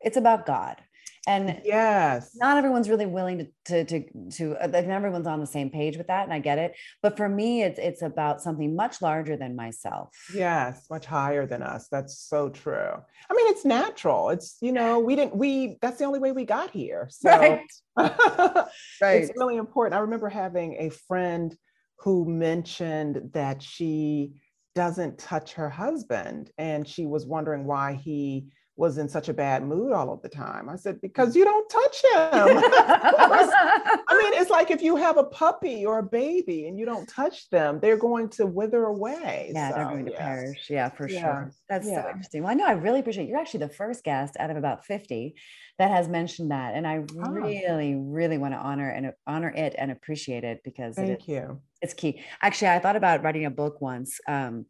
it's 0.00 0.16
about 0.16 0.46
god 0.46 0.76
and 1.26 1.60
yes. 1.64 2.30
not 2.36 2.56
everyone's 2.56 2.88
really 2.88 3.06
willing 3.06 3.38
to 3.38 3.84
to 3.84 3.84
to, 3.84 4.30
to 4.30 4.56
uh, 4.56 4.66
not 4.66 4.88
everyone's 4.88 5.26
on 5.26 5.40
the 5.40 5.46
same 5.46 5.70
page 5.70 5.96
with 5.96 6.06
that 6.06 6.24
and 6.24 6.32
i 6.32 6.38
get 6.38 6.58
it. 6.58 6.74
But 7.02 7.16
for 7.16 7.28
me 7.28 7.62
it's 7.62 7.78
it's 7.78 8.02
about 8.02 8.40
something 8.40 8.74
much 8.74 9.02
larger 9.02 9.36
than 9.36 9.56
myself. 9.56 10.10
Yes 10.34 10.86
much 10.90 11.06
higher 11.06 11.46
than 11.46 11.62
us. 11.62 11.88
That's 11.90 12.18
so 12.18 12.48
true. 12.48 12.92
I 13.30 13.34
mean 13.34 13.46
it's 13.48 13.64
natural. 13.64 14.30
It's 14.30 14.56
you 14.60 14.72
know 14.72 14.98
we 14.98 15.16
didn't 15.16 15.36
we 15.36 15.78
that's 15.82 15.98
the 15.98 16.04
only 16.04 16.18
way 16.20 16.32
we 16.32 16.44
got 16.44 16.70
here. 16.70 17.08
So 17.18 17.30
right. 17.30 17.60
right. 17.96 19.22
it's 19.22 19.32
really 19.36 19.56
important. 19.56 19.98
I 19.98 20.00
remember 20.00 20.28
having 20.28 20.76
a 20.78 20.90
friend 20.90 21.54
who 21.98 22.24
mentioned 22.24 23.30
that 23.34 23.60
she 23.60 24.34
doesn't 24.74 25.18
touch 25.18 25.54
her 25.54 25.68
husband 25.68 26.50
and 26.56 26.86
she 26.86 27.06
was 27.06 27.26
wondering 27.26 27.64
why 27.64 27.94
he 27.94 28.46
was 28.78 28.96
in 28.96 29.08
such 29.08 29.28
a 29.28 29.34
bad 29.34 29.66
mood 29.66 29.92
all 29.92 30.12
of 30.12 30.22
the 30.22 30.28
time. 30.28 30.68
I 30.68 30.76
said, 30.76 31.00
because 31.00 31.34
you 31.34 31.44
don't 31.44 31.68
touch 31.68 31.96
him. 32.04 32.62
I 34.08 34.20
mean, 34.22 34.40
it's 34.40 34.50
like 34.50 34.70
if 34.70 34.80
you 34.82 34.94
have 34.94 35.16
a 35.16 35.24
puppy 35.24 35.84
or 35.84 35.98
a 35.98 36.02
baby 36.04 36.68
and 36.68 36.78
you 36.78 36.86
don't 36.86 37.08
touch 37.08 37.50
them, 37.50 37.80
they're 37.80 37.96
going 37.96 38.28
to 38.30 38.46
wither 38.46 38.84
away. 38.84 39.50
Yeah, 39.52 39.70
so, 39.70 39.74
they're 39.74 39.84
going 39.86 40.06
to 40.06 40.12
perish. 40.12 40.70
Yeah, 40.70 40.90
for 40.90 41.08
yeah. 41.08 41.20
sure. 41.20 41.52
That's 41.68 41.88
yeah. 41.88 42.02
so 42.02 42.08
interesting. 42.08 42.44
Well, 42.44 42.52
I 42.52 42.54
know 42.54 42.66
I 42.66 42.72
really 42.72 43.00
appreciate 43.00 43.28
you're 43.28 43.40
actually 43.40 43.66
the 43.66 43.74
first 43.74 44.04
guest 44.04 44.36
out 44.38 44.50
of 44.50 44.56
about 44.56 44.84
50 44.84 45.34
that 45.78 45.90
has 45.90 46.06
mentioned 46.06 46.52
that. 46.52 46.74
And 46.74 46.86
I 46.86 46.98
oh. 46.98 47.30
really, 47.30 47.96
really 47.96 48.38
want 48.38 48.54
to 48.54 48.58
honor 48.58 48.88
and 48.88 49.12
honor 49.26 49.50
it 49.50 49.74
and 49.76 49.90
appreciate 49.90 50.44
it 50.44 50.60
because 50.64 50.94
Thank 50.94 51.10
it, 51.10 51.22
you. 51.26 51.60
It's 51.82 51.94
key. 51.94 52.22
Actually, 52.42 52.68
I 52.68 52.78
thought 52.78 52.96
about 52.96 53.24
writing 53.24 53.44
a 53.44 53.50
book 53.50 53.80
once. 53.80 54.20
Um, 54.28 54.66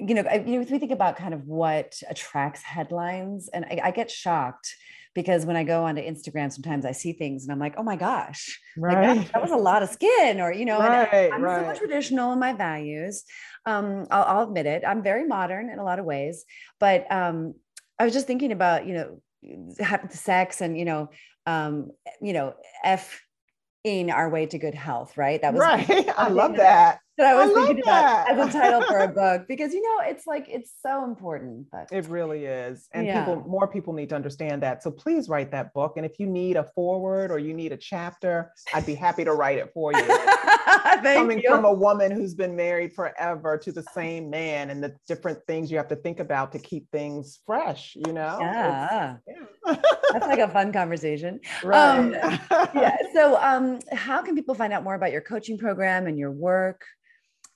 you 0.00 0.14
know, 0.14 0.24
you 0.32 0.56
know, 0.56 0.60
if 0.60 0.70
we 0.70 0.78
think 0.78 0.92
about 0.92 1.16
kind 1.16 1.34
of 1.34 1.46
what 1.46 2.00
attracts 2.08 2.62
headlines, 2.62 3.48
and 3.52 3.64
I, 3.64 3.80
I, 3.84 3.90
get 3.90 4.10
shocked 4.10 4.74
because 5.14 5.46
when 5.46 5.56
I 5.56 5.64
go 5.64 5.84
onto 5.84 6.02
Instagram, 6.02 6.52
sometimes 6.52 6.84
I 6.84 6.92
see 6.92 7.12
things 7.12 7.44
and 7.44 7.52
I'm 7.52 7.58
like, 7.58 7.74
oh 7.78 7.82
my 7.82 7.96
gosh, 7.96 8.60
right. 8.76 9.08
Like 9.08 9.18
that, 9.18 9.32
that, 9.34 9.42
was 9.42 9.50
a 9.50 9.56
lot 9.56 9.82
of 9.82 9.88
skin, 9.88 10.40
or 10.40 10.52
you 10.52 10.64
know, 10.64 10.78
right, 10.78 11.32
I'm 11.32 11.42
right. 11.42 11.74
so 11.74 11.78
traditional 11.78 12.32
in 12.32 12.38
my 12.38 12.52
values. 12.52 13.24
Um, 13.66 14.06
I'll, 14.10 14.24
I'll, 14.24 14.44
admit 14.44 14.66
it. 14.66 14.82
I'm 14.86 15.02
very 15.02 15.26
modern 15.26 15.70
in 15.70 15.78
a 15.78 15.84
lot 15.84 15.98
of 15.98 16.04
ways, 16.04 16.44
but 16.78 17.10
um, 17.10 17.54
I 17.98 18.04
was 18.04 18.12
just 18.12 18.26
thinking 18.26 18.52
about 18.52 18.86
you 18.86 18.94
know, 18.94 20.08
sex 20.10 20.60
and 20.60 20.78
you 20.78 20.84
know, 20.84 21.10
um, 21.46 21.90
you 22.20 22.32
know, 22.32 22.54
f 22.84 23.22
in 23.84 24.10
our 24.10 24.28
way 24.28 24.46
to 24.46 24.58
good 24.58 24.74
health, 24.74 25.16
right? 25.16 25.40
That 25.40 25.54
was 25.54 25.60
right. 25.60 26.08
I 26.18 26.28
love 26.28 26.56
that 26.56 27.00
that 27.18 27.26
I 27.26 27.34
was 27.34 27.50
I 27.50 27.66
thinking 27.66 27.82
about 27.82 28.30
as 28.30 28.48
a 28.48 28.58
title 28.58 28.82
for 28.82 28.98
a 28.98 29.08
book 29.22 29.46
because 29.48 29.74
you 29.74 29.82
know 29.82 30.08
it's 30.08 30.26
like 30.26 30.46
it's 30.48 30.72
so 30.80 31.04
important. 31.04 31.66
But 31.70 31.88
it 31.90 32.06
really 32.06 32.44
is, 32.46 32.88
and 32.94 33.06
yeah. 33.06 33.24
people 33.24 33.44
more 33.46 33.66
people 33.66 33.92
need 33.92 34.08
to 34.10 34.14
understand 34.14 34.62
that. 34.62 34.82
So 34.82 34.90
please 34.90 35.28
write 35.28 35.50
that 35.50 35.74
book, 35.74 35.94
and 35.96 36.06
if 36.06 36.18
you 36.18 36.26
need 36.26 36.56
a 36.56 36.64
forward 36.74 37.30
or 37.30 37.38
you 37.38 37.52
need 37.52 37.72
a 37.72 37.76
chapter, 37.76 38.52
I'd 38.72 38.86
be 38.86 38.94
happy 38.94 39.24
to 39.24 39.32
write 39.32 39.58
it 39.58 39.70
for 39.74 39.92
you. 39.92 39.98
Coming 41.02 41.40
you. 41.40 41.50
from 41.50 41.64
a 41.64 41.72
woman 41.72 42.10
who's 42.10 42.34
been 42.34 42.54
married 42.56 42.92
forever 42.92 43.56
to 43.58 43.72
the 43.72 43.84
same 43.94 44.30
man, 44.30 44.70
and 44.70 44.82
the 44.82 44.94
different 45.06 45.38
things 45.46 45.70
you 45.70 45.76
have 45.76 45.88
to 45.88 45.96
think 45.96 46.20
about 46.20 46.52
to 46.52 46.58
keep 46.58 46.90
things 46.90 47.40
fresh. 47.46 47.96
You 48.06 48.12
know, 48.12 48.38
yeah, 48.40 49.16
yeah. 49.26 49.76
that's 50.12 50.26
like 50.26 50.40
a 50.40 50.48
fun 50.48 50.72
conversation. 50.72 51.40
Right. 51.64 51.98
Um, 51.98 52.12
yeah. 52.74 52.96
So, 53.12 53.36
um, 53.42 53.80
how 53.92 54.22
can 54.22 54.34
people 54.34 54.54
find 54.54 54.72
out 54.72 54.84
more 54.84 54.94
about 54.94 55.12
your 55.12 55.20
coaching 55.20 55.58
program 55.58 56.06
and 56.06 56.18
your 56.18 56.30
work? 56.30 56.84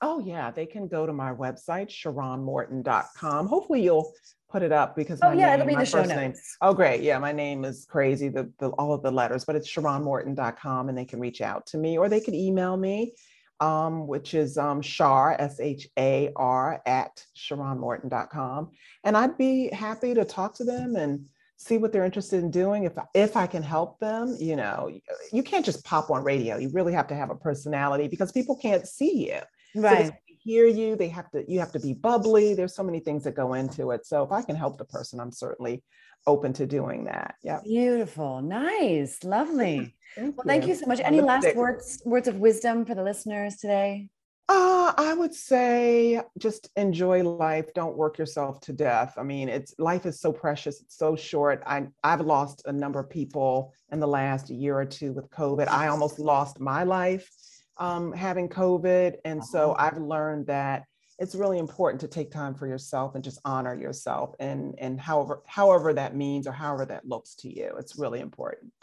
Oh, 0.01 0.19
yeah. 0.19 0.51
They 0.51 0.65
can 0.65 0.87
go 0.87 1.05
to 1.05 1.13
my 1.13 1.33
website, 1.33 1.89
sharonmorton.com. 1.89 3.47
Hopefully, 3.47 3.81
you'll 3.81 4.11
put 4.53 4.61
it 4.61 4.71
up 4.71 4.95
because 4.95 5.19
oh, 5.23 5.31
yeah, 5.31 5.47
name, 5.47 5.53
it'll 5.55 5.67
be 5.67 5.75
the 5.75 5.85
show 5.85 6.03
notes. 6.03 6.15
Name, 6.15 6.33
oh, 6.61 6.73
great. 6.75 7.01
Yeah, 7.01 7.17
my 7.17 7.31
name 7.31 7.65
is 7.65 7.85
crazy, 7.89 8.29
the, 8.29 8.49
the, 8.59 8.69
all 8.69 8.93
of 8.93 9.01
the 9.01 9.11
letters, 9.11 9.43
but 9.43 9.55
it's 9.55 9.67
sharonmorton.com 9.67 10.89
and 10.89 10.97
they 10.97 11.05
can 11.05 11.19
reach 11.19 11.41
out 11.41 11.65
to 11.67 11.77
me 11.79 11.97
or 11.97 12.07
they 12.07 12.19
can 12.19 12.35
email 12.35 12.77
me, 12.77 13.13
um, 13.59 14.05
which 14.05 14.35
is 14.35 14.59
um, 14.59 14.79
Shar, 14.79 15.35
S 15.39 15.59
H 15.59 15.87
A 15.97 16.31
R, 16.35 16.81
at 16.85 17.25
sharonmorton.com. 17.35 18.69
And 19.03 19.17
I'd 19.17 19.39
be 19.39 19.69
happy 19.73 20.13
to 20.13 20.23
talk 20.23 20.53
to 20.57 20.63
them 20.63 20.95
and 20.97 21.25
see 21.57 21.79
what 21.79 21.91
they're 21.91 22.05
interested 22.05 22.43
in 22.43 22.51
doing 22.51 22.83
if 22.83 22.93
if 23.13 23.37
i 23.37 23.47
can 23.47 23.63
help 23.63 23.97
them 23.99 24.35
you 24.39 24.55
know 24.55 24.91
you 25.31 25.43
can't 25.43 25.63
just 25.63 25.85
pop 25.85 26.09
on 26.09 26.21
radio 26.23 26.57
you 26.57 26.69
really 26.73 26.91
have 26.91 27.07
to 27.07 27.15
have 27.15 27.29
a 27.29 27.35
personality 27.35 28.07
because 28.07 28.31
people 28.33 28.57
can't 28.57 28.85
see 28.85 29.29
you 29.29 29.39
right 29.79 30.07
so 30.07 30.13
hear 30.43 30.67
you 30.67 30.95
they 30.95 31.07
have 31.07 31.29
to 31.31 31.43
you 31.47 31.59
have 31.59 31.71
to 31.71 31.79
be 31.79 31.93
bubbly 31.93 32.53
there's 32.53 32.75
so 32.75 32.83
many 32.83 32.99
things 32.99 33.23
that 33.23 33.35
go 33.35 33.53
into 33.53 33.91
it 33.91 34.05
so 34.05 34.23
if 34.23 34.31
i 34.31 34.41
can 34.41 34.55
help 34.55 34.77
the 34.77 34.85
person 34.85 35.19
i'm 35.19 35.31
certainly 35.31 35.81
open 36.27 36.53
to 36.53 36.65
doing 36.65 37.05
that 37.05 37.35
yeah 37.43 37.59
beautiful 37.63 38.41
nice 38.41 39.23
lovely 39.23 39.95
thank 40.15 40.37
well 40.37 40.45
you. 40.45 40.49
thank 40.49 40.67
you 40.67 40.75
so 40.75 40.85
much 40.85 40.99
any 41.03 41.21
last 41.21 41.55
words 41.55 42.01
words 42.05 42.27
of 42.27 42.35
wisdom 42.37 42.85
for 42.85 42.95
the 42.95 43.03
listeners 43.03 43.55
today 43.57 44.09
uh, 44.49 44.93
I 44.97 45.13
would 45.13 45.33
say 45.33 46.21
just 46.37 46.69
enjoy 46.75 47.23
life. 47.23 47.73
Don't 47.73 47.95
work 47.95 48.17
yourself 48.17 48.59
to 48.61 48.73
death. 48.73 49.13
I 49.17 49.23
mean, 49.23 49.47
it's 49.47 49.73
life 49.79 50.05
is 50.05 50.19
so 50.19 50.33
precious. 50.33 50.81
It's 50.81 50.97
so 50.97 51.15
short. 51.15 51.63
I 51.65 51.87
I've 52.03 52.19
lost 52.19 52.61
a 52.65 52.73
number 52.73 52.99
of 52.99 53.09
people 53.09 53.73
in 53.93 54.01
the 54.01 54.07
last 54.07 54.49
year 54.49 54.77
or 54.77 54.83
two 54.83 55.13
with 55.13 55.29
COVID. 55.29 55.69
I 55.69 55.87
almost 55.87 56.19
lost 56.19 56.59
my 56.59 56.83
life 56.83 57.31
um, 57.77 58.11
having 58.13 58.49
COVID, 58.49 59.15
and 59.25 59.43
so 59.43 59.71
uh-huh. 59.71 59.85
I've 59.85 59.97
learned 59.97 60.47
that 60.47 60.83
it's 61.19 61.35
really 61.35 61.59
important 61.59 62.01
to 62.01 62.07
take 62.07 62.31
time 62.31 62.55
for 62.55 62.67
yourself 62.67 63.15
and 63.15 63.23
just 63.23 63.39
honor 63.45 63.75
yourself, 63.75 64.35
and 64.39 64.75
and 64.77 64.99
however 64.99 65.41
however 65.45 65.93
that 65.93 66.15
means 66.15 66.47
or 66.47 66.51
however 66.51 66.85
that 66.85 67.07
looks 67.07 67.35
to 67.35 67.49
you. 67.49 67.75
It's 67.77 67.97
really 67.97 68.19
important. 68.19 68.73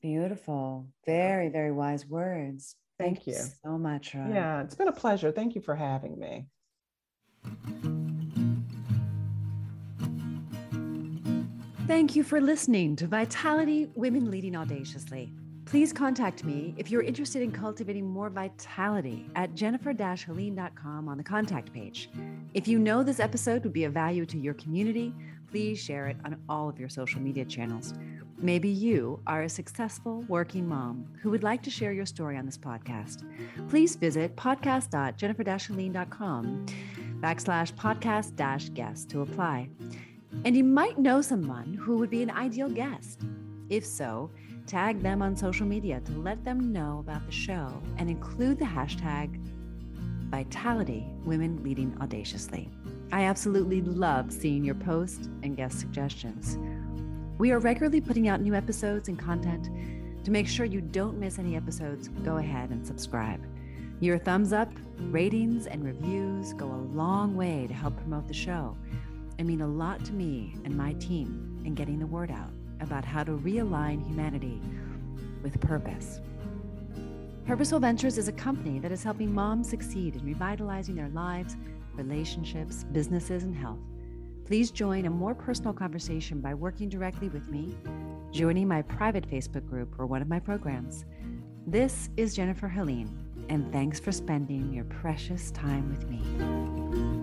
Beautiful. 0.00 0.88
Very 1.06 1.48
very 1.48 1.72
wise 1.72 2.06
words. 2.06 2.76
Thank, 2.98 3.26
you. 3.26 3.34
so 3.34 3.78
much. 3.78 4.14
Rod. 4.14 4.32
Yeah, 4.32 4.62
it's 4.62 4.74
been 4.74 4.88
a 4.88 4.92
pleasure. 4.92 5.32
Thank 5.32 5.54
you 5.54 5.60
for 5.60 5.74
having 5.74 6.18
me. 6.18 6.46
Thank 11.88 12.14
you 12.14 12.22
for 12.22 12.40
listening 12.40 12.94
to 12.96 13.06
Vitality 13.06 13.90
Women 13.94 14.30
Leading 14.30 14.56
Audaciously. 14.56 15.32
Please 15.72 15.90
contact 15.90 16.44
me 16.44 16.74
if 16.76 16.90
you're 16.90 17.02
interested 17.02 17.40
in 17.40 17.50
cultivating 17.50 18.04
more 18.04 18.28
vitality 18.28 19.24
at 19.36 19.54
jennifer-helene.com 19.54 21.08
on 21.08 21.16
the 21.16 21.24
contact 21.24 21.72
page. 21.72 22.10
If 22.52 22.68
you 22.68 22.78
know 22.78 23.02
this 23.02 23.18
episode 23.18 23.64
would 23.64 23.72
be 23.72 23.84
of 23.84 23.94
value 23.94 24.26
to 24.26 24.36
your 24.36 24.52
community, 24.52 25.14
please 25.50 25.78
share 25.78 26.08
it 26.08 26.18
on 26.26 26.36
all 26.46 26.68
of 26.68 26.78
your 26.78 26.90
social 26.90 27.22
media 27.22 27.46
channels. 27.46 27.94
Maybe 28.36 28.68
you 28.68 29.18
are 29.26 29.44
a 29.44 29.48
successful 29.48 30.26
working 30.28 30.68
mom 30.68 31.08
who 31.22 31.30
would 31.30 31.42
like 31.42 31.62
to 31.62 31.70
share 31.70 31.92
your 31.92 32.04
story 32.04 32.36
on 32.36 32.44
this 32.44 32.58
podcast. 32.58 33.24
Please 33.70 33.96
visit 33.96 34.36
podcast.jennifer-helene.com 34.36 36.66
backslash 37.20 37.72
podcast 37.72 38.36
dash 38.36 38.68
guest 38.68 39.08
to 39.08 39.22
apply. 39.22 39.70
And 40.44 40.54
you 40.54 40.64
might 40.64 40.98
know 40.98 41.22
someone 41.22 41.72
who 41.72 41.96
would 41.96 42.10
be 42.10 42.22
an 42.22 42.30
ideal 42.30 42.68
guest. 42.68 43.22
If 43.70 43.86
so, 43.86 44.30
tag 44.66 45.00
them 45.00 45.22
on 45.22 45.36
social 45.36 45.66
media 45.66 46.00
to 46.00 46.12
let 46.12 46.44
them 46.44 46.72
know 46.72 46.98
about 47.00 47.24
the 47.26 47.32
show 47.32 47.70
and 47.98 48.08
include 48.08 48.58
the 48.58 48.64
hashtag 48.64 49.38
Vitality 50.30 51.04
Women 51.24 51.62
Leading 51.62 51.96
Audaciously. 52.00 52.70
I 53.12 53.24
absolutely 53.24 53.82
love 53.82 54.32
seeing 54.32 54.64
your 54.64 54.74
posts 54.74 55.28
and 55.42 55.56
guest 55.56 55.78
suggestions. 55.78 56.56
We 57.38 57.50
are 57.52 57.58
regularly 57.58 58.00
putting 58.00 58.28
out 58.28 58.40
new 58.40 58.54
episodes 58.54 59.08
and 59.08 59.18
content. 59.18 59.68
To 60.24 60.30
make 60.30 60.48
sure 60.48 60.64
you 60.64 60.80
don't 60.80 61.18
miss 61.18 61.38
any 61.38 61.56
episodes, 61.56 62.08
go 62.24 62.38
ahead 62.38 62.70
and 62.70 62.86
subscribe. 62.86 63.44
Your 64.00 64.18
thumbs 64.18 64.52
up, 64.52 64.72
ratings, 65.10 65.66
and 65.66 65.84
reviews 65.84 66.54
go 66.54 66.66
a 66.66 66.86
long 66.94 67.36
way 67.36 67.66
to 67.66 67.74
help 67.74 67.96
promote 67.96 68.26
the 68.26 68.34
show 68.34 68.76
and 69.38 69.46
mean 69.46 69.60
a 69.60 69.66
lot 69.66 70.04
to 70.06 70.12
me 70.12 70.54
and 70.64 70.76
my 70.76 70.94
team 70.94 71.60
in 71.64 71.74
getting 71.74 71.98
the 71.98 72.06
word 72.06 72.30
out 72.30 72.50
about 72.82 73.04
how 73.04 73.24
to 73.24 73.32
realign 73.32 74.06
humanity 74.06 74.60
with 75.42 75.60
purpose. 75.60 76.20
Purposeful 77.46 77.80
Ventures 77.80 78.18
is 78.18 78.28
a 78.28 78.32
company 78.32 78.78
that 78.78 78.92
is 78.92 79.02
helping 79.02 79.34
moms 79.34 79.68
succeed 79.68 80.16
in 80.16 80.24
revitalizing 80.24 80.94
their 80.94 81.08
lives, 81.08 81.56
relationships, 81.94 82.84
businesses, 82.92 83.42
and 83.42 83.56
health. 83.56 83.80
Please 84.44 84.70
join 84.70 85.06
a 85.06 85.10
more 85.10 85.34
personal 85.34 85.72
conversation 85.72 86.40
by 86.40 86.54
working 86.54 86.88
directly 86.88 87.28
with 87.28 87.48
me, 87.48 87.76
joining 88.32 88.68
my 88.68 88.82
private 88.82 89.28
Facebook 89.28 89.68
group 89.68 89.98
or 89.98 90.06
one 90.06 90.22
of 90.22 90.28
my 90.28 90.38
programs. 90.38 91.04
This 91.66 92.10
is 92.16 92.34
Jennifer 92.34 92.68
Helene, 92.68 93.10
and 93.48 93.72
thanks 93.72 93.98
for 94.00 94.12
spending 94.12 94.72
your 94.72 94.84
precious 94.84 95.50
time 95.52 95.88
with 95.90 96.08
me. 96.08 97.21